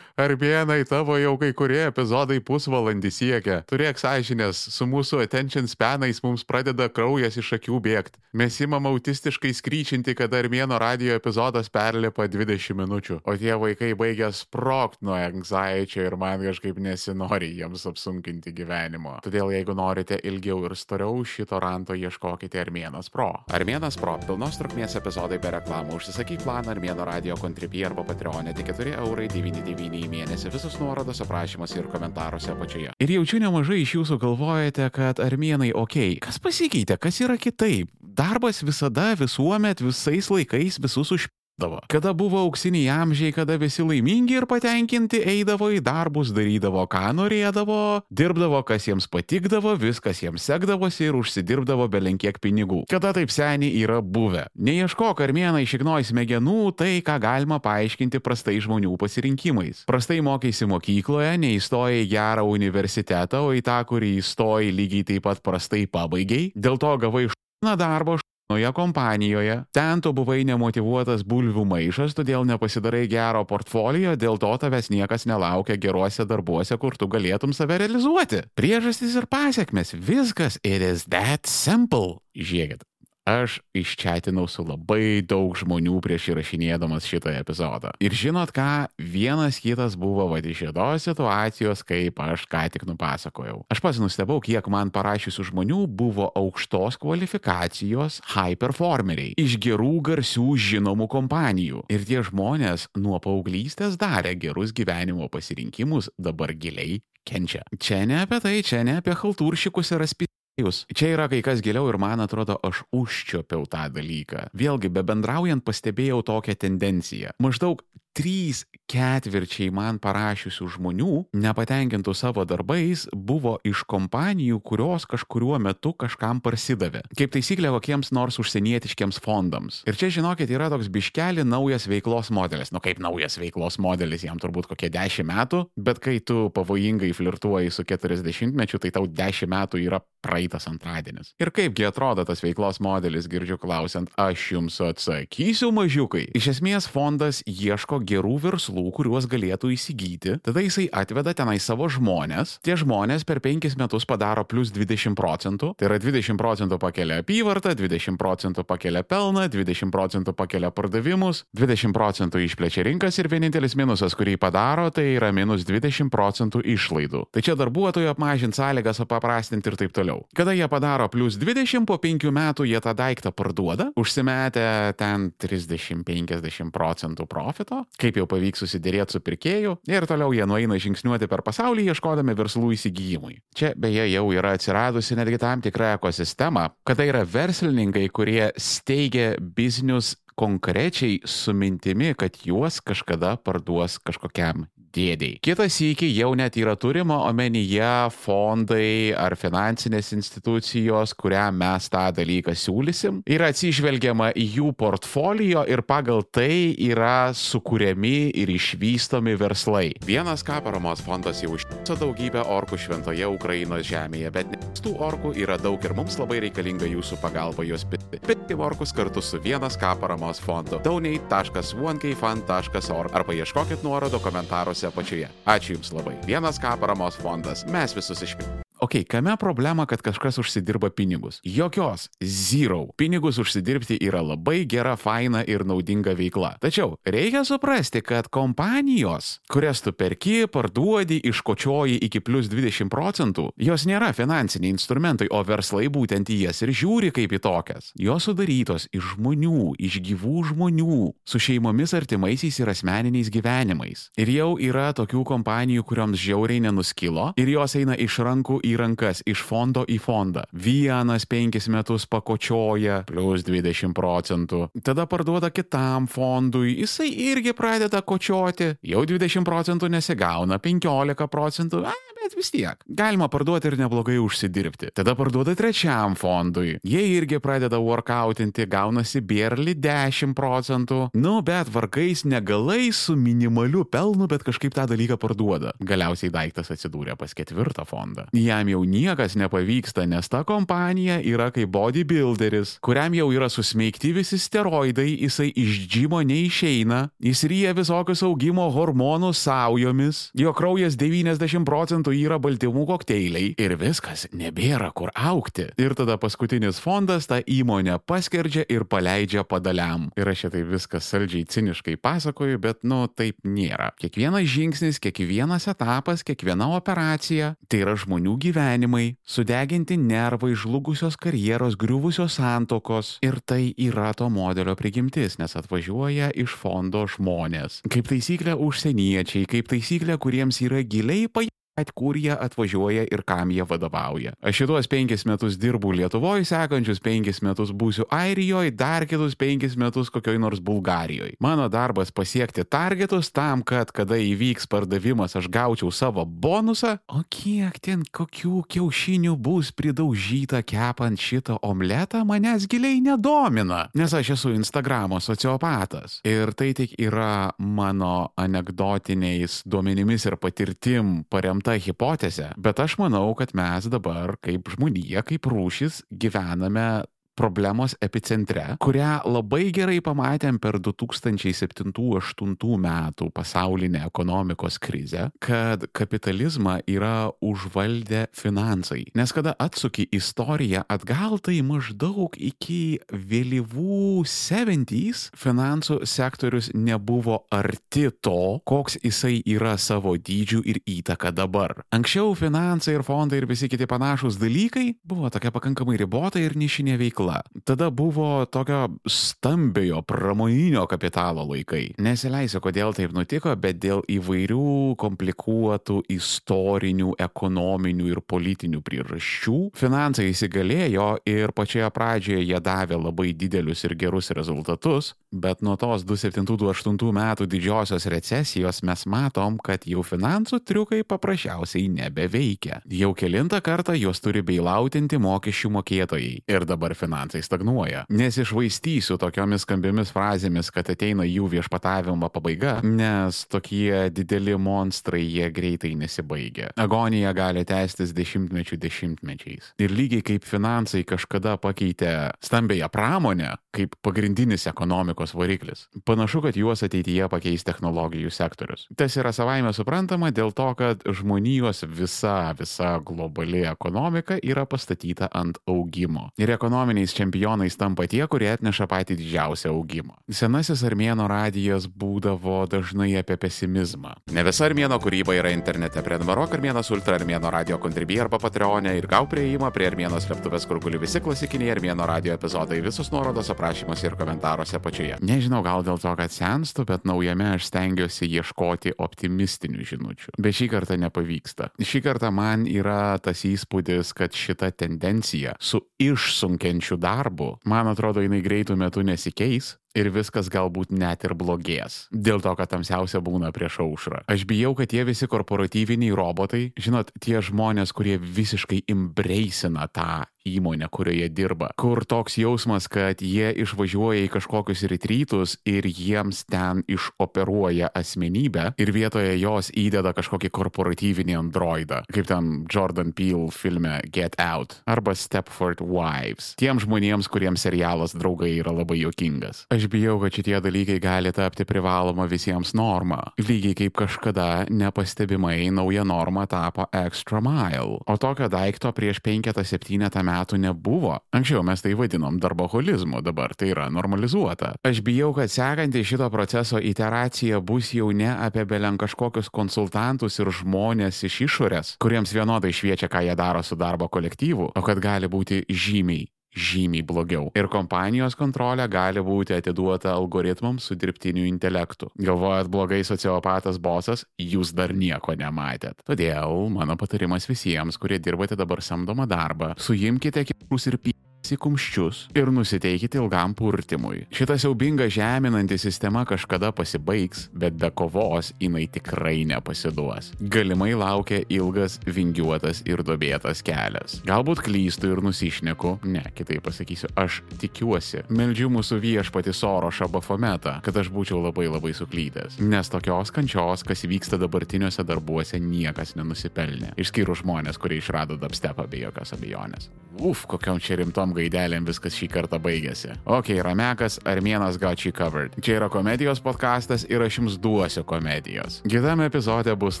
armėnai, 0.20 0.82
tavo 0.88 1.16
jau 1.16 1.38
kai 1.40 1.54
kurie 1.56 1.86
epizodai 1.86 2.36
pusvalandį 2.44 3.12
siekia. 3.12 3.58
Turėk 3.72 3.96
sąžinės, 4.00 4.60
su 4.76 4.84
mūsų 4.88 5.24
attention 5.24 5.72
spenais 5.72 6.20
mums 6.24 6.44
pradeda 6.44 6.92
kraujas 6.92 7.40
iš 7.40 7.56
akių 7.56 7.80
bėgti. 7.88 8.20
Mes 8.36 8.60
imam 8.60 8.84
autistiškai 9.06 9.52
skryčinti, 9.54 10.16
kad 10.18 10.32
armėno 10.34 10.80
radio 10.82 11.14
epizodas 11.14 11.68
perlipa 11.70 12.24
20 12.26 12.74
minučių, 12.74 13.20
o 13.22 13.34
tie 13.38 13.52
vaikai 13.54 13.92
baigia 13.94 14.32
sprokt 14.34 14.98
nuo 15.06 15.14
anxiety 15.14 16.00
ir 16.02 16.16
man 16.18 16.42
kažkaip 16.42 16.80
nesinori 16.82 17.52
jiems 17.54 17.84
apsunkinti 17.86 18.50
gyvenimo. 18.56 19.20
Todėl 19.22 19.52
jeigu 19.54 19.76
norite 19.78 20.18
ilgiau 20.26 20.64
ir 20.66 20.74
storiau, 20.74 21.20
šito 21.22 21.60
ranto 21.62 21.94
ieškokite 21.94 22.58
Armėnas 22.64 23.12
Pro. 23.14 23.28
Armėnas 23.54 23.94
Pro- 24.00 24.16
pilnos 24.26 24.58
trukmės 24.58 24.98
epizodai 24.98 25.38
be 25.38 25.54
reklamų. 25.54 26.00
Užsisakyk 26.00 26.42
planą 26.42 26.74
Armėno 26.74 27.06
radio 27.06 27.38
kontribį 27.38 27.86
arba 27.86 28.02
Patreonė 28.02 28.56
tik 28.58 28.74
4,99 28.74 30.02
į 30.02 30.10
mėnesį. 30.10 30.50
Visus 30.50 30.80
nuorodos 30.82 31.22
aprašymuose 31.22 31.78
ir 31.78 31.86
komentaruose 31.94 32.50
apačioje. 32.50 32.90
Ir 32.98 33.14
jaučiu 33.20 33.38
nemažai 33.38 33.84
iš 33.84 33.94
jūsų 34.00 34.18
galvojate, 34.18 34.90
kad 34.90 35.22
armėnai 35.22 35.70
ok, 35.74 36.18
kas 36.26 36.42
pasikeitė, 36.42 36.98
kas 36.98 37.20
yra 37.20 37.38
kitaip. 37.38 37.88
Darbas 38.16 38.62
visada, 38.64 39.14
visuomet, 39.14 39.82
visais 39.84 40.30
laikais 40.32 40.78
visus 40.80 41.10
už 41.12 41.28
Davo. 41.56 41.80
Kada 41.88 42.12
buvo 42.12 42.36
auksiniai 42.36 42.90
amžiai, 42.92 43.32
kada 43.32 43.56
visi 43.56 43.80
laimingi 43.80 44.34
ir 44.36 44.44
patenkinti 44.44 45.22
eidavo 45.24 45.70
į 45.72 45.78
darbus, 45.80 46.28
darydavo, 46.36 46.82
ką 46.84 47.14
norėdavo, 47.16 47.78
dirbdavo, 48.12 48.60
kas 48.68 48.84
jiems 48.84 49.06
patikdavo, 49.08 49.72
viskas 49.80 50.20
jiems 50.20 50.44
sekdavosi 50.44 51.06
ir 51.08 51.16
užsidirbdavo 51.16 51.86
belenkiek 51.88 52.36
pinigų. 52.44 52.82
Kada 52.92 53.14
taip 53.16 53.32
seniai 53.32 53.72
yra 53.80 54.02
buvę. 54.04 54.44
Neieškok 54.52 55.22
armėnai 55.24 55.64
šiknoj 55.64 56.04
smegenų 56.10 56.74
tai, 56.76 56.90
ką 57.00 57.16
galima 57.24 57.56
paaiškinti 57.64 58.20
prastai 58.20 58.58
žmonių 58.60 58.92
pasirinkimais. 59.00 59.86
Prastai 59.88 60.20
mokėsi 60.20 60.68
mokykloje, 60.68 61.38
neįstojai 61.40 62.04
į 62.04 62.12
gerą 62.12 62.44
universitetą, 62.52 63.40
o 63.48 63.56
į 63.56 63.64
tą, 63.64 63.80
kurį 63.88 64.12
įstojai 64.20 64.76
lygiai 64.76 65.08
taip 65.08 65.24
pat 65.24 65.40
prastai 65.40 65.86
pabaigiai, 65.88 66.52
dėl 66.52 66.76
to 66.76 66.92
gavai 67.00 67.30
šūną 67.66 67.76
darbo 67.76 68.18
Noje 68.46 68.70
kompanijoje, 68.72 69.64
ten 69.74 69.98
tu 69.98 70.12
buvai 70.14 70.44
nemotivuotas 70.46 71.24
bulvių 71.26 71.64
maišas, 71.66 72.12
todėl 72.14 72.44
nepasidarai 72.46 73.08
gero 73.10 73.40
portfolio, 73.42 74.12
dėl 74.14 74.38
to 74.38 74.52
tavęs 74.62 74.86
niekas 74.86 75.26
nelaukia 75.26 75.74
geruose 75.74 76.22
darbuose, 76.30 76.78
kur 76.78 76.94
tu 76.94 77.08
galėtum 77.10 77.50
save 77.50 77.80
realizuoti. 77.82 78.44
Priežastys 78.54 79.18
ir 79.18 79.26
pasiekmes, 79.26 79.96
viskas, 79.98 80.60
it 80.62 80.78
is 80.78 81.10
that 81.10 81.50
simple. 81.50 82.22
Žiūrėkit, 82.38 82.86
Aš 83.26 83.58
iščiatinau 83.74 84.46
su 84.46 84.62
labai 84.62 85.18
daug 85.26 85.56
žmonių 85.58 85.98
prieš 85.98 86.28
įrašinėdamas 86.30 87.08
šitą 87.10 87.32
epizodą. 87.34 87.90
Ir 87.98 88.14
žinot 88.14 88.52
ką, 88.54 88.86
vienas 89.02 89.58
kitas 89.58 89.96
buvo 89.98 90.28
va 90.30 90.38
iš 90.38 90.60
šitos 90.62 91.08
situacijos, 91.08 91.82
kaip 91.82 92.22
aš 92.22 92.44
ką 92.46 92.62
tik 92.70 92.86
nupasakojau. 92.86 93.64
Aš 93.66 93.82
pats 93.82 93.98
nustebau, 93.98 94.38
kiek 94.38 94.70
man 94.70 94.94
parašiusių 94.94 95.48
žmonių 95.50 95.80
buvo 95.90 96.28
aukštos 96.38 97.00
kvalifikacijos 97.02 98.20
high 98.36 98.54
performeriai 98.62 99.34
iš 99.42 99.58
gerų 99.58 99.98
garsių 100.06 100.46
žinomų 100.68 101.10
kompanijų. 101.10 101.82
Ir 101.90 102.06
tie 102.06 102.22
žmonės 102.30 102.86
nuo 102.94 103.18
paauglystės 103.18 103.98
darė 103.98 104.36
gerus 104.38 104.70
gyvenimo 104.70 105.26
pasirinkimus, 105.34 106.12
dabar 106.14 106.54
giliai 106.54 107.00
kenčia. 107.26 107.66
Čia 107.74 108.04
ne 108.06 108.22
apie 108.22 108.38
tai, 108.38 108.60
čia 108.62 108.86
ne 108.86 109.00
apie 109.02 109.18
halturšikus 109.18 109.96
ir 109.98 110.06
aspį. 110.06 110.30
Jūs. 110.56 110.86
Čia 110.88 111.10
yra 111.12 111.26
kai 111.28 111.42
kas 111.44 111.60
giliau 111.60 111.90
ir 111.90 111.98
man 112.00 112.22
atrodo, 112.24 112.54
aš 112.64 112.80
užčiopiau 112.96 113.66
tą 113.68 113.90
dalyką. 113.92 114.46
Vėlgi, 114.56 114.88
be 114.88 115.02
bendraujant 115.04 115.60
pastebėjau 115.66 116.22
tokią 116.24 116.54
tendenciją. 116.64 117.34
Maždaug 117.44 117.82
trys 118.16 118.64
ketvirčiai 118.90 119.72
man 119.74 119.98
parašiusių 120.02 120.68
žmonių, 120.76 121.12
nepatenkintų 121.36 122.14
savo 122.16 122.44
darbais, 122.48 123.06
buvo 123.12 123.56
iš 123.66 123.82
kompanijų, 123.90 124.60
kurios 124.64 125.06
kažkuriuo 125.10 125.58
metu 125.62 125.92
kažkam 125.96 126.40
parsidavė. 126.44 127.02
Kaip 127.18 127.34
taisyklė 127.34 127.72
kokiems 127.74 128.12
nors 128.16 128.38
užsienietiškiams 128.42 129.20
fondams. 129.24 129.82
Ir 129.88 129.98
čia, 129.98 130.10
žinokit, 130.18 130.50
yra 130.54 130.70
toks 130.72 130.90
biškeli 130.92 131.44
naujas 131.46 131.88
veiklos 131.90 132.30
modelis. 132.34 132.72
Nu 132.74 132.82
kaip 132.84 133.00
naujas 133.02 133.38
veiklos 133.42 133.80
modelis, 133.82 134.26
jam 134.26 134.40
turbūt 134.42 134.70
kokie 134.70 134.90
10 134.94 135.26
metų, 135.26 135.64
bet 135.76 136.00
kai 136.02 136.18
tu 136.24 136.48
pavojingai 136.54 137.12
flirtuoji 137.16 137.74
su 137.74 137.86
40 137.86 138.54
mečiu, 138.56 138.80
tai 138.82 138.92
tau 138.94 139.06
10 139.10 139.50
metų 139.50 139.82
yra 139.82 140.02
praeitas 140.26 140.66
antradienis. 140.70 141.32
Ir 141.42 141.52
kaipgi 141.54 141.86
atrodo 141.88 142.24
tas 142.26 142.42
veiklos 142.44 142.80
modelis, 142.82 143.28
girdžiu 143.30 143.58
klausiant, 143.62 144.10
aš 144.20 144.50
jums 144.56 144.78
atsakysiu 144.82 145.70
mažiukai. 145.74 146.26
Iš 146.36 146.50
esmės 146.56 146.88
fondas 146.90 147.42
ieško 147.46 148.00
gerų 148.06 148.36
verslų, 148.46 148.75
kuriuos 148.96 149.28
galėtų 149.30 149.72
įsigyti, 149.74 150.36
tada 150.44 150.62
jisai 150.64 150.86
atveda 150.92 151.34
tenai 151.36 151.58
savo 151.62 151.88
žmonės, 151.92 152.58
tie 152.64 152.76
žmonės 152.78 153.26
per 153.28 153.40
penkis 153.44 153.76
metus 153.78 154.06
padaro 154.08 154.44
plus 154.48 154.72
20 154.74 155.16
procentų, 155.18 155.72
tai 155.78 155.88
yra 155.88 155.98
20 156.02 156.38
procentų 156.40 156.78
pakelia 156.82 157.20
apyvartą, 157.22 157.74
20 157.78 158.18
procentų 158.20 158.66
pakelia 158.68 159.02
pelną, 159.06 159.46
20 159.52 159.92
procentų 159.94 160.34
pakelia 160.36 160.70
pardavimus, 160.74 161.44
20 161.56 161.94
procentų 161.96 162.42
išplečia 162.46 162.84
rinkas 162.86 163.18
ir 163.20 163.30
vienintelis 163.32 163.76
minusas, 163.78 164.16
kurį 164.18 164.36
padaro, 164.40 164.88
tai 164.94 165.08
yra 165.16 165.32
minus 165.34 165.66
20 165.68 166.10
procentų 166.12 166.62
išlaidų. 166.76 167.24
Tai 167.34 167.44
čia 167.44 167.56
darbuotojų 167.58 168.12
apmažinti 168.12 168.60
sąlygas, 168.60 169.02
paprastinti 169.08 169.70
ir 169.70 169.78
taip 169.80 169.94
toliau. 169.96 170.24
Kada 170.36 170.54
jie 170.56 170.66
padaro 170.70 171.08
plus 171.12 171.38
20, 171.40 171.86
po 171.88 171.98
5 172.02 172.28
metų 172.34 172.66
jie 172.68 172.80
tą 172.82 172.94
daiktą 172.96 173.32
parduoda, 173.36 173.90
užsimetę 173.96 174.94
ten 174.98 175.30
30-50 175.42 176.72
procentų 176.74 177.26
profito, 177.30 177.84
kaip 178.00 178.18
jau 178.20 178.26
pavyks 178.30 178.65
susidėrėti 178.66 179.16
su 179.16 179.22
pirkėju 179.24 179.76
ir 179.88 180.06
toliau 180.10 180.34
jie 180.36 180.46
nueina 180.48 180.78
žingsniuoti 180.82 181.30
per 181.30 181.44
pasaulį 181.46 181.88
ieškodami 181.92 182.36
verslų 182.36 182.74
įsigijimui. 182.76 183.40
Čia 183.56 183.72
beje 183.78 184.08
jau 184.10 184.26
yra 184.34 184.56
atsiradusi 184.58 185.16
netgi 185.18 185.40
tam 185.40 185.64
tikra 185.64 185.94
ekosistema, 185.96 186.68
kada 186.86 187.06
yra 187.08 187.24
verslininkai, 187.24 188.08
kurie 188.12 188.50
steigia 188.60 189.34
biznius 189.40 190.16
konkrečiai 190.36 191.22
su 191.24 191.54
mintimi, 191.56 192.12
kad 192.18 192.36
juos 192.44 192.82
kažkada 192.84 193.36
parduos 193.40 193.96
kažkokiam 194.04 194.66
dėdėjai. 194.96 195.40
Kitas 195.44 195.76
įky 195.84 196.08
jau 196.16 196.32
net 196.38 196.56
yra 196.58 196.76
turima 196.80 197.18
omenyje 197.28 197.92
fondai 198.16 199.12
ar 199.16 199.36
finansinės 199.38 200.12
institucijos, 200.16 201.14
kuriam 201.18 201.58
mes 201.60 201.90
tą 201.92 202.06
dalyką 202.16 202.56
siūlysim. 202.56 203.20
Yra 203.28 203.50
atsižvelgiama 203.52 204.32
į 204.36 204.46
jų 204.56 204.72
portfolio 204.78 205.64
ir 205.68 205.84
pagal 205.86 206.24
tai 206.32 206.72
yra 206.88 207.32
sukūriami 207.36 208.32
ir 208.36 208.48
išvystomi 208.56 209.36
verslai. 209.40 209.92
Vienas 210.06 210.44
ką 210.46 210.60
paramos 210.64 211.02
fondas 211.04 211.42
jau 211.44 211.52
išsiuso 211.56 211.94
daugybę 212.00 212.42
orkų 212.56 212.76
šventoje 212.86 213.26
Ukrainos 213.30 213.84
žemėje, 213.88 214.28
bet 214.34 214.46
tų 214.82 214.92
orkų 215.06 215.30
yra 215.42 215.56
daug 215.60 215.84
ir 215.84 215.92
mums 215.96 216.14
labai 216.20 216.38
reikalinga 216.46 216.86
jūsų 216.90 217.14
pagalba 217.22 217.62
juos 217.66 217.84
pitti. 217.88 218.16
Pitti 218.26 218.54
orkus 218.56 218.92
kartu 218.96 219.20
su 219.22 219.36
vienas 219.42 219.76
ką 219.80 219.92
paramos 220.00 220.38
fondu. 220.42 220.80
donate.onekfund.org 220.84 223.12
arba 223.16 223.32
ieškokit 223.36 223.80
nuorodų 223.84 224.18
komentaruose 224.24 224.85
apačioje. 224.90 225.30
Ačiū 225.46 225.78
Jums 225.78 225.94
labai. 225.96 226.18
Vienas 226.28 226.60
ką 226.62 226.76
paramos 226.80 227.18
fondas. 227.22 227.66
Mes 227.70 227.96
visus 227.96 228.22
išpildėme. 228.26 228.65
Ok, 228.78 228.92
kame 229.08 229.36
problema, 229.36 229.86
kad 229.86 230.02
kažkas 230.02 230.38
užsidirba 230.38 230.90
pinigus? 230.90 231.40
Jokios. 231.44 232.10
Zero. 232.20 232.86
Pinigus 232.96 233.38
užsidirbti 233.38 233.96
yra 234.00 234.20
labai 234.20 234.66
gera, 234.68 234.96
faina 234.96 235.40
ir 235.44 235.64
naudinga 235.64 236.12
veikla. 236.12 236.58
Tačiau 236.60 236.98
reikia 237.04 237.44
suprasti, 237.44 238.02
kad 238.04 238.28
kompanijos, 238.28 239.40
kurias 239.48 239.80
tu 239.80 239.92
perki, 239.92 240.44
parduodi, 240.52 241.22
iškočioji 241.24 241.96
iki 242.04 242.20
plus 242.20 242.50
20 242.52 242.92
procentų, 242.92 243.46
jos 243.56 243.86
nėra 243.88 244.10
finansiniai 244.12 244.74
instrumentai, 244.74 245.30
o 245.32 245.40
verslai 245.40 245.88
būtent 245.88 246.28
į 246.28 246.42
jas 246.44 246.60
ir 246.60 246.74
žiūri 246.76 247.14
kaip 247.16 247.32
į 247.32 247.40
tokias. 247.48 247.94
Jos 247.96 248.28
sudarytos 248.28 248.90
iš 248.92 249.14
žmonių, 249.14 249.72
iš 249.80 250.02
gyvų 250.04 250.44
žmonių, 250.52 251.00
su 251.24 251.40
šeimomis 251.40 251.96
artimaisiais 251.96 252.60
ir 252.60 252.74
asmeniniais 252.74 253.32
gyvenimais. 253.32 254.10
Ir 254.20 254.34
jau 254.36 254.52
yra 254.60 254.90
tokių 254.92 255.24
kompanijų, 255.32 255.88
kurioms 255.88 256.20
žiauriai 256.20 256.60
nenuskilo 256.68 257.32
ir 257.40 257.56
jos 257.56 257.78
eina 257.80 257.96
iš 257.96 258.20
rankų 258.20 258.60
į 258.66 258.74
rankas, 258.80 259.22
iš 259.28 259.42
fondo 259.46 259.84
į 259.88 259.98
fondą. 260.02 260.46
Vienas 260.52 261.26
penkis 261.30 261.68
metus 261.72 262.06
pakočioja, 262.10 263.02
plus 263.08 263.46
20 263.46 263.94
procentų. 263.96 264.66
Tada 264.86 265.06
parduoda 265.10 265.50
kitam 265.54 266.08
fondui, 266.10 266.74
jisai 266.80 267.08
irgi 267.30 267.54
pradeda 267.56 268.02
kočioti, 268.02 268.74
jau 268.86 269.04
20 269.06 269.46
procentų 269.46 269.90
nesigauna, 269.92 270.60
15 270.62 271.30
procentų, 271.32 271.84
a, 271.86 271.94
bet 272.26 272.36
vis 272.36 272.50
tiek. 272.50 272.82
Galima 272.86 273.28
parduoti 273.30 273.70
ir 273.70 273.76
neblogai 273.78 274.18
užsidirbti. 274.18 274.90
Tada 274.96 275.14
parduoda 275.14 275.54
trečiam 275.54 276.16
fondui. 276.18 276.76
Jie 276.86 277.04
irgi 277.14 277.38
pradeda 277.42 277.78
workoutinti, 277.82 278.66
gaunasi 278.70 279.22
bėrli 279.22 279.76
10 279.78 280.34
procentų. 280.36 281.00
Nu, 281.14 281.38
bet 281.46 281.70
vargais 281.72 282.24
negalai 282.26 282.90
su 282.94 283.14
minimaliu 283.16 283.84
pelnu, 283.86 284.26
bet 284.30 284.42
kažkaip 284.46 284.74
tą 284.74 284.88
dalyką 284.90 285.18
parduoda. 285.22 285.74
Galiausiai 285.78 286.32
daiktas 286.34 286.72
atsidūrė 286.74 287.14
pas 287.18 287.34
ketvirtą 287.36 287.86
fondą. 287.86 288.26
Jam 288.34 288.72
jau 288.72 288.82
niekas 288.82 289.38
nepavyksta, 289.38 290.06
nes 290.10 290.26
ta 290.32 290.42
kompanija 290.46 291.20
yra 291.22 291.52
kaip 291.54 291.70
bodybuilderis, 291.76 292.76
kuriam 292.82 293.14
jau 293.14 293.30
yra 293.34 293.50
susmeigti 293.52 294.12
visi 294.16 294.40
steroidai, 294.42 295.08
jisai 295.22 295.52
iš 295.54 295.84
džimo 295.86 296.22
neišeina, 296.26 297.04
jis 297.22 297.44
ryja 297.46 297.76
visokius 297.76 298.24
augimo 298.26 298.66
hormonų 298.74 299.30
saujomis, 299.36 300.30
jo 300.34 300.52
kraujas 300.56 300.98
90 300.98 301.66
procentų 301.68 302.15
yra 302.24 302.38
baltymų 302.42 302.86
kokteiliai 302.88 303.52
ir 303.60 303.74
viskas, 303.80 304.26
nebėra 304.36 304.90
kur 304.96 305.10
aukti. 305.14 305.68
Ir 305.80 305.94
tada 305.98 306.16
paskutinis 306.20 306.80
fondas 306.82 307.28
tą 307.30 307.40
įmonę 307.42 307.98
paskerdžia 308.06 308.64
ir 308.72 308.86
paleidžia 308.88 309.44
padaliam. 309.48 310.08
Ir 310.18 310.30
aš 310.30 310.46
šitai 310.46 310.62
viskas 310.68 311.08
saldžiai 311.10 311.46
ciniškai 311.50 311.96
pasakoju, 312.00 312.60
bet 312.62 312.84
nu 312.86 313.04
taip 313.08 313.40
nėra. 313.46 313.90
Kiekvienas 314.00 314.46
žingsnis, 314.52 315.00
kiekvienas 315.02 315.68
etapas, 315.72 316.24
kiekviena 316.26 316.70
operacija- 316.76 317.54
tai 317.68 317.82
yra 317.84 317.96
žmonių 317.96 318.36
gyvenimai, 318.38 319.16
sudeginti 319.26 319.96
nervai, 319.96 320.54
žlugusios 320.54 321.16
karjeros, 321.16 321.76
griuvusios 321.76 322.38
santokos. 322.38 323.18
Ir 323.22 323.40
tai 323.44 323.74
yra 323.78 324.14
to 324.14 324.28
modelio 324.30 324.74
prigimtis, 324.76 325.38
nes 325.38 325.54
atvažiuoja 325.54 326.32
iš 326.34 326.54
fondo 326.54 327.06
žmonės. 327.06 327.82
Kaip 327.88 328.08
taisyklė 328.08 328.56
užsieniečiai, 328.56 329.46
kaip 329.46 329.68
taisyklė, 329.68 330.18
kuriems 330.18 330.60
yra 330.62 330.82
giliai 330.82 331.28
pajautę 331.28 331.56
kur 331.94 332.16
jie 332.16 332.32
atvažiuoja 332.32 333.04
ir 333.12 333.22
kam 333.26 333.50
jie 333.50 333.64
vadovauja. 333.68 334.32
Aš 334.40 334.62
šitos 334.62 334.88
penkis 334.88 335.26
metus 335.28 335.58
dirbu 335.60 335.92
Lietuvoje, 335.92 336.44
sekančius 336.48 337.00
penkis 337.04 337.42
metus 337.44 337.72
būsiu 337.72 338.06
Airijoje, 338.10 338.72
dar 338.72 339.04
kitus 339.08 339.36
penkis 339.36 339.76
metus 339.76 340.10
kokioj 340.10 340.38
nors 340.40 340.60
Bulgarijoje. 340.60 341.36
Mano 341.40 341.68
darbas 341.68 342.12
pasiekti 342.12 342.64
targetus 342.64 343.28
tam, 343.30 343.62
kad 343.62 343.92
kada 343.92 344.16
įvyks 344.16 344.68
pardavimas 344.72 345.36
aš 345.36 345.50
gaučiau 345.52 345.92
savo 345.92 346.24
bonusą, 346.24 346.96
o 347.12 347.20
kiek 347.28 347.76
ten 347.84 348.06
kokių 348.08 348.62
kiaušinių 348.72 349.36
bus 349.36 349.72
pridaužyta 349.76 350.62
kepant 350.64 351.20
šitą 351.20 351.58
omletą 351.62 352.24
manęs 352.24 352.64
giliai 352.70 353.02
nedomina, 353.04 353.86
nes 353.94 354.14
aš 354.16 354.32
esu 354.38 354.54
Instagramo 354.56 355.20
sociopatas. 355.20 356.20
Ir 356.24 356.54
tai 356.56 356.72
tik 356.76 356.96
yra 356.96 357.52
mano 357.58 358.32
anegdotiniais 358.40 359.60
duomenimis 359.68 360.26
ir 360.30 360.38
patirtim 360.40 361.24
paremta 361.30 361.65
ta 361.66 361.74
hipotezė, 361.82 362.52
bet 362.62 362.78
aš 362.82 362.94
manau, 363.00 363.32
kad 363.38 363.50
mes 363.58 363.88
dabar 363.90 364.36
kaip 364.44 364.70
žmonija, 364.76 365.24
kaip 365.26 365.48
rūšis 365.50 366.04
gyvename 366.14 366.86
problemos 367.36 367.92
epicentre, 368.00 368.64
kurią 368.80 369.20
labai 369.28 369.68
gerai 369.76 370.00
pamatėm 370.04 370.58
per 370.62 370.78
2007-2008 370.80 372.78
metų 372.86 373.28
pasaulinę 373.36 374.06
ekonomikos 374.08 374.78
krizę, 374.82 375.28
kad 375.42 375.84
kapitalizmą 375.96 376.78
yra 376.88 377.30
užvaldę 377.44 378.26
finansai. 378.36 379.06
Nes 379.18 379.32
kada 379.36 379.52
atsuki 379.60 380.08
istoriją 380.16 380.82
atgal, 380.88 381.38
tai 381.44 381.60
maždaug 381.66 382.36
iki 382.40 382.98
vėlyvų 383.12 384.24
70s 384.24 385.28
finansų 385.36 386.00
sektorius 386.08 386.70
nebuvo 386.74 387.44
arti 387.52 388.10
to, 388.24 388.60
koks 388.64 388.96
jisai 389.04 389.42
yra 389.44 389.76
savo 389.80 390.16
dydžių 390.16 390.62
ir 390.64 390.80
įtaka 390.88 391.32
dabar. 391.36 391.82
Anksčiau 391.94 392.34
finansai 392.38 392.94
ir 392.96 393.04
fondai 393.06 393.38
ir 393.42 393.48
visi 393.50 393.68
kiti 393.68 393.86
panašus 393.90 394.38
dalykai 394.40 394.94
buvo 395.04 395.28
tokia 395.32 395.50
pakankamai 395.52 395.96
ribota 396.00 396.40
ir 396.40 396.56
nišinė 396.56 396.96
veikla 397.00 397.25
veikla. 397.26 397.42
Tada 397.64 397.90
buvo 397.90 398.44
tokio 398.44 398.88
stambiojo 399.06 400.02
pramoninio 400.02 400.86
kapitalo 400.86 401.44
laikai. 401.44 401.94
Nesileisiu, 401.98 402.60
kodėl 402.60 402.94
taip 402.94 403.12
nutiko, 403.12 403.54
bet 403.56 403.78
dėl 403.80 404.02
įvairių 404.08 404.96
komplikuotų 404.98 406.02
istorinių, 406.08 407.14
ekonominių 407.18 408.10
ir 408.10 408.20
politinių 408.20 408.82
priežasčių 408.82 409.70
finansai 409.76 410.30
įsigalėjo 410.30 411.08
ir 411.26 411.52
pačioje 411.52 411.90
pradžioje 411.90 412.44
jie 412.44 412.60
davė 412.60 412.98
labai 413.00 413.32
didelius 413.32 413.84
ir 413.84 413.96
gerus 413.96 414.30
rezultatus, 414.30 415.14
bet 415.32 415.62
nuo 415.62 415.76
tos 415.76 416.04
2007-2008 416.04 417.12
metų 417.12 417.46
didžiosios 417.46 418.06
recesijos 418.06 418.82
mes 418.82 419.06
matom, 419.06 419.58
kad 419.58 419.86
jau 419.86 420.04
finansų 420.06 420.60
triukai 420.64 421.02
paprasčiausiai 421.04 421.88
nebeveikia. 421.88 422.80
Jau 422.86 423.12
kilintą 423.16 423.60
kartą 423.64 423.96
juos 423.96 424.20
turi 424.22 424.42
beilautinti 424.46 425.18
mokesčių 425.18 425.72
mokėtojai. 425.76 426.32
Ir 426.46 426.66
dabar 426.68 426.94
finansai 426.94 427.15
finansai 427.16 427.42
stagnuoja. 427.42 428.04
Nesišvaistysiu 428.12 429.16
tokiomis 429.18 429.64
skambiomis 429.64 430.12
frazėmis, 430.12 430.70
kad 430.72 430.88
ateina 430.92 431.24
jų 431.24 431.48
viešpatavimo 431.56 432.28
pabaiga, 432.32 432.80
nes 432.84 433.46
tokie 433.48 434.10
dideli 434.12 434.56
monstrai 434.56 435.24
jie 435.24 435.48
greitai 435.50 435.94
nesibaigia. 435.96 436.72
Agonija 436.76 437.32
gali 437.32 437.64
tęstis 437.64 438.12
dešimtmečių 438.16 438.76
dešimtmečiais. 438.76 439.72
Ir 439.80 439.94
lygiai 439.96 440.22
kaip 440.22 440.44
finansai 440.44 441.04
kažkada 441.08 441.56
pakeitė 441.56 442.32
stambėją 442.44 442.90
pramonę 442.92 443.56
kaip 443.76 443.96
pagrindinis 444.04 444.66
ekonomikos 444.70 445.34
variklis, 445.36 445.86
panašu, 446.08 446.42
kad 446.46 446.56
juos 446.56 446.82
ateityje 446.86 447.28
pakeis 447.32 447.64
technologijų 447.66 448.32
sektorius. 448.32 448.86
Tas 448.96 449.16
yra 449.20 449.32
savaime 449.36 449.72
suprantama 449.76 450.30
dėl 450.32 450.52
to, 450.56 450.68
kad 450.78 451.04
žmonijos 451.04 451.84
visa, 451.88 452.52
visa 452.56 452.96
globali 453.04 453.64
ekonomika 453.68 454.38
yra 454.42 454.64
pastatyta 454.68 455.28
ant 455.32 455.60
augimo. 455.68 456.30
Ir 456.40 456.52
ekonominiai 456.54 457.05
pasauliniais 457.06 457.14
čempionais 457.14 457.76
tampa 457.76 458.06
tie, 458.06 458.26
kurie 458.26 458.50
atneša 458.52 458.86
patį 458.86 459.16
didžiausią 459.16 459.70
augimą. 459.70 460.16
Senasis 460.30 460.82
armėno 460.84 461.28
radijas 461.28 461.86
būdavo 461.86 462.66
dažnai 462.66 463.16
apie 463.18 463.36
pesimizmą. 463.36 464.14
Ne 464.32 464.42
visa 464.42 464.66
armėno 464.66 464.98
kūryba 464.98 465.34
yra 465.36 465.50
internete. 465.52 466.02
Prenumeruok 466.02 466.54
armėnas 466.54 466.90
ultra 466.90 467.16
armėno 467.16 467.50
radio 467.50 467.78
kontribį 467.78 468.20
arba 468.26 468.38
patreonę 468.38 468.96
ir 468.96 469.06
gau 469.06 469.26
prieimą 469.26 469.70
prie 469.72 469.86
armėno 469.90 470.18
slėptuvės, 470.20 470.66
kur 470.66 470.80
guli 470.80 470.98
visi 470.98 471.20
klasikiniai 471.20 471.72
armėno 471.74 472.06
radio 472.06 472.34
epizodai, 472.34 472.80
visos 472.82 473.10
nuorodos 473.12 473.50
aprašymuose 473.50 474.06
ir 474.06 474.16
komentaruose 474.18 474.76
apačioje. 474.78 475.18
Nežinau, 475.22 475.62
gal 475.62 475.84
dėl 475.86 476.00
to, 476.00 476.14
kad 476.16 476.32
senstu, 476.32 476.84
bet 476.86 477.06
naujame 477.06 477.52
aš 477.54 477.70
stengiuosi 477.70 478.28
ieškoti 478.38 478.96
optimistinių 478.98 479.86
žinučių. 479.86 480.36
Bet 480.38 480.58
šį 480.58 480.70
kartą 480.74 480.98
nepavyksta. 481.00 481.70
Šį 481.80 482.02
kartą 482.04 482.32
man 482.34 482.66
yra 482.70 483.16
tas 483.22 483.44
įspūdis, 483.46 484.12
kad 484.16 484.34
šita 484.36 484.72
tendencija 484.76 485.56
su 485.60 485.82
išsunkiančiu 486.02 486.95
panašiu 486.96 486.98
darbu, 486.98 487.58
man 487.64 487.88
atrodo, 487.88 488.20
jinai 488.20 488.42
greitų 488.42 488.76
metų 488.76 489.04
nesikeis 489.04 489.76
ir 489.94 490.10
viskas 490.10 490.48
galbūt 490.48 490.90
net 490.90 491.24
ir 491.24 491.34
blogės. 491.34 492.08
Dėl 492.12 492.40
to, 492.40 492.54
kad 492.56 492.68
tamsiausia 492.68 493.20
būna 493.20 493.52
prieš 493.52 493.80
aušrą. 493.80 494.24
Aš 494.28 494.44
bijau, 494.46 494.74
kad 494.74 494.88
tie 494.88 495.04
visi 495.04 495.26
korporatyviniai 495.26 496.14
robotai, 496.14 496.72
žinot, 496.76 497.12
tie 497.20 497.40
žmonės, 497.40 497.92
kurie 497.92 498.18
visiškai 498.18 498.84
imbraisina 498.88 499.88
tą 499.88 500.26
įmonę, 500.46 500.88
kurioje 500.92 501.28
dirba, 501.34 501.70
kur 501.76 502.04
toks 502.06 502.38
jausmas, 502.40 502.88
kad 502.92 503.22
jie 503.24 503.50
išvažiuoja 503.62 504.26
į 504.26 504.30
kažkokius 504.36 504.84
retrytus 504.90 505.56
ir 505.68 505.86
jiems 505.86 506.44
ten 506.50 506.82
išoperuoja 506.90 507.90
asmenybę 507.96 508.70
ir 508.80 508.92
vietoje 508.94 509.34
jos 509.40 509.70
įdeda 509.76 510.14
kažkokį 510.16 510.50
korporatyvinį 510.54 511.36
androidą, 511.40 512.02
kaip 512.12 512.28
ten 512.30 512.52
Jordan 512.70 513.12
Peele 513.16 513.50
filme 513.54 513.98
Get 514.12 514.38
Out 514.42 514.80
arba 514.86 515.16
Stepford 515.18 515.82
Wives. 515.82 516.54
Tiem 516.60 516.80
žmonėms, 516.82 517.28
kuriems 517.32 517.66
serialas 517.66 518.14
draugai 518.16 518.52
yra 518.60 518.74
labai 518.74 519.00
jokingas. 519.02 519.64
Aš 519.74 519.88
bijau, 519.92 520.18
kad 520.22 520.36
šitie 520.36 520.58
dalykai 520.62 520.98
gali 521.02 521.32
tapti 521.36 521.66
privaloma 521.68 522.28
visiems 522.30 522.74
norma. 522.76 523.22
Lygiai 523.40 523.76
kaip 523.78 523.96
kažkada 523.98 524.66
nepastebimai 524.70 525.70
nauja 525.74 526.04
norma 526.06 526.46
tapo 526.50 526.86
extra 526.94 527.42
mile. 527.44 528.00
O 528.06 528.16
tokio 528.20 528.48
daikto 528.52 528.92
prieš 528.96 529.20
penketą 529.24 529.64
septynetą 529.66 530.22
metų 530.26 530.35
metų 530.36 530.60
nebuvo. 530.60 531.16
Anksčiau 531.36 531.64
mes 531.66 531.82
tai 531.82 531.94
vadinom 531.98 532.38
darboholizmu, 532.42 533.22
dabar 533.24 533.56
tai 533.56 533.72
yra 533.72 533.88
normalizuota. 533.92 534.74
Aš 534.86 535.02
bijau, 535.06 535.32
kad 535.36 535.52
sekanti 535.52 536.04
šito 536.04 536.28
proceso 536.30 536.80
iteracija 536.80 537.60
bus 537.60 537.92
jau 537.96 538.12
ne 538.12 538.30
apie 538.30 538.66
belen 538.68 539.00
kažkokius 539.00 539.50
konsultantus 539.50 540.38
ir 540.42 540.52
žmonės 540.60 541.24
iš 541.26 541.40
išorės, 541.48 541.96
kuriems 542.02 542.34
vienodai 542.36 542.74
šviečia, 542.76 543.10
ką 543.10 543.26
jie 543.26 543.36
daro 543.38 543.64
su 543.66 543.78
darbo 543.78 544.08
kolektyvu, 544.12 544.72
o 544.76 544.86
kad 544.86 545.02
gali 545.02 545.30
būti 545.30 545.64
žymiai 545.70 546.26
žymiai 546.56 547.04
blogiau. 547.06 547.50
Ir 547.58 547.68
kompanijos 547.72 548.36
kontrolė 548.38 548.88
gali 548.90 549.22
būti 549.24 549.56
atiduota 549.56 550.14
algoritmams 550.16 550.88
su 550.88 550.96
dirbtiniu 550.98 551.44
intelektu. 551.48 552.10
Galvojat 552.16 552.70
blogai 552.72 553.02
sociopatas 553.06 553.78
bosas, 553.82 554.24
jūs 554.40 554.72
dar 554.76 554.94
nieko 554.96 555.36
nematėt. 555.36 556.00
Todėl 556.08 556.66
mano 556.72 556.96
patarimas 556.96 557.48
visiems, 557.50 558.00
kurie 558.00 558.18
dirbate 558.22 558.56
dabar 558.58 558.82
samdomą 558.82 559.28
darbą, 559.30 559.74
suimkite 559.76 560.46
kitus 560.48 560.88
ir 560.90 560.98
py 561.02 561.16
į 561.54 561.58
kumščius 561.62 562.22
ir 562.36 562.50
nusiteikite 562.54 563.20
ilgam 563.20 563.54
purtimui. 563.56 564.24
Šita 564.34 564.56
siaubinga 564.60 565.08
žeminanti 565.12 565.78
sistema 565.78 566.24
kažkada 566.28 566.72
pasibaigs, 566.76 567.46
bet 567.54 567.76
be 567.78 567.90
kovos 567.90 568.52
jinai 568.60 568.86
tikrai 568.92 569.44
nepasiduos. 569.48 570.32
Galimai 570.40 570.92
laukia 570.98 571.42
ilgas, 571.52 571.98
vingiuotas 572.06 572.82
ir 572.88 573.02
dobėtas 573.06 573.62
kelias. 573.66 574.20
Galbūt 574.26 574.64
klystu 574.66 575.12
ir 575.12 575.22
nusišneku, 575.24 575.96
ne, 576.08 576.24
kitaip 576.36 576.64
pasakysiu, 576.66 577.10
aš 577.18 577.42
tikiuosi, 577.62 578.24
meldžiu 578.32 578.70
mūsų 578.72 579.00
viešpati 579.02 579.54
Sorošą 579.56 580.08
Bafometą, 580.12 580.78
kad 580.86 580.98
aš 581.00 581.12
būčiau 581.14 581.42
labai 581.44 581.68
labai 581.70 581.94
suklydęs. 581.96 582.58
Nes 582.64 582.90
tokios 582.92 583.32
kančios, 583.34 583.84
kas 583.86 584.06
vyksta 584.08 584.40
dabartiniuose 584.40 585.04
darbuose, 585.06 585.60
niekas 585.62 586.16
nenusipelnė. 586.18 586.94
Išskyrus 587.00 587.44
žmonės, 587.44 587.78
kurie 587.80 588.00
išrado 588.00 588.38
dubstepą 588.40 588.88
be 588.90 589.04
jokios 589.04 589.34
abejonės. 589.36 589.90
Uf, 590.16 590.46
kokiam 590.48 590.78
čia 590.80 590.96
rimtom 590.96 591.34
gaidelėm 591.36 591.86
viskas 591.88 592.16
šį 592.16 592.30
kartą 592.32 592.60
baigėsi. 592.62 593.14
Ok, 593.28 593.52
Ramekas, 593.64 594.18
Armėnas 594.26 594.80
got 594.80 595.04
you 595.04 595.12
covered. 595.16 595.54
Čia 595.62 595.78
yra 595.80 595.90
komedijos 595.92 596.40
podkastas 596.44 597.06
ir 597.10 597.22
aš 597.24 597.40
jums 597.40 597.58
duosiu 597.62 598.04
komedijos. 598.08 598.80
Kitame 598.88 599.28
epizode 599.30 599.74
bus 599.78 600.00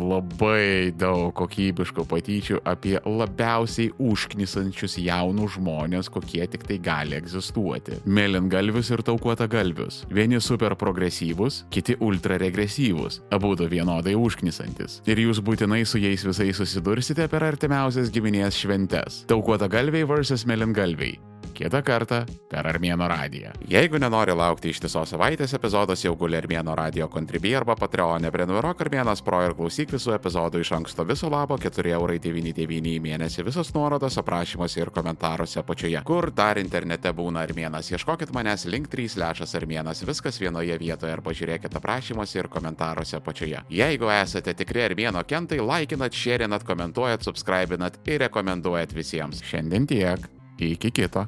labai 0.00 0.92
daug 0.96 1.32
kokybiškų 1.38 2.06
patyčių 2.10 2.60
apie 2.68 2.96
labiausiai 3.04 3.92
užknisančius 3.98 4.98
jaunus 5.02 5.56
žmonės, 5.58 6.10
kokie 6.12 6.44
tik 6.50 6.66
tai 6.68 6.78
gali 6.82 7.18
egzistuoti. 7.18 8.00
Mėlyngalvius 8.06 8.92
ir 8.94 9.04
taukuotagalvius. 9.06 10.04
Vieni 10.14 10.40
super 10.44 10.76
progresyvūs, 10.78 11.64
kiti 11.74 11.98
ultra 12.04 12.38
regresyvūs. 12.42 13.22
Abu 13.34 13.54
du 13.58 13.68
vienodai 13.70 14.16
užknisantis. 14.18 15.00
Ir 15.08 15.22
jūs 15.26 15.42
būtinai 15.44 15.82
su 15.88 16.00
jais 16.02 16.24
visais 16.26 16.58
susidursite 16.60 17.28
per 17.32 17.46
artimiausias 17.46 18.12
giminės 18.14 18.58
šventes. 18.60 19.22
Taukuotagalviai 19.30 20.06
vs. 20.08 20.46
Mėlyngalviai. 20.48 21.18
Kitą 21.54 21.84
kartą 21.86 22.24
per 22.50 22.66
Armėno 22.66 23.06
radiją. 23.06 23.52
Jeigu 23.70 24.00
nenori 24.02 24.34
laukti 24.34 24.72
ištisos 24.74 25.12
savaitės 25.12 25.52
epizodas, 25.54 26.00
jau 26.02 26.16
guli 26.18 26.34
Armėno 26.34 26.74
radio 26.74 27.06
kontribį 27.12 27.52
arba 27.60 27.76
Patreonė 27.78 28.32
prenumeruok 28.34 28.82
Armėnas 28.82 29.22
Pro 29.22 29.38
ir 29.46 29.54
klausyk 29.54 29.92
visų 29.94 30.16
epizodų 30.16 30.64
iš 30.64 30.72
anksto 30.74 31.06
viso 31.06 31.30
labo 31.30 31.54
4,99 31.62 32.90
į 32.90 32.96
mėnesį. 33.04 33.44
Visos 33.46 33.70
nuorodos 33.76 34.18
aprašymuose 34.18 34.80
ir 34.82 34.90
komentaruose 34.94 35.60
apačioje. 35.62 36.02
Kur 36.08 36.32
dar 36.34 36.58
internete 36.58 37.14
būna 37.14 37.46
Armėnas? 37.46 37.92
Ieškokit 37.94 38.34
manęs 38.34 38.66
link 38.66 38.90
3 38.90 39.14
lešas 39.22 39.54
Armėnas, 39.54 40.02
viskas 40.08 40.40
vienoje 40.42 40.74
vietoje 40.82 41.14
arba 41.14 41.36
žiūrėkit 41.38 41.78
aprašymuose 41.78 42.42
ir 42.42 42.50
komentaruose 42.50 43.20
apačioje. 43.20 43.62
Jeigu 43.70 44.10
esate 44.16 44.56
tikri 44.58 44.82
Armėno 44.88 45.22
kentai, 45.22 45.62
laikinat, 45.62 46.18
šėrinat, 46.18 46.66
komentuojat, 46.66 47.22
subscribinat 47.22 48.02
ir 48.10 48.26
rekomenduojat 48.26 48.98
visiems. 48.98 49.46
Šiandien 49.46 49.86
tiek. 49.86 50.28
Iki 50.58 50.90
kito. 50.94 51.26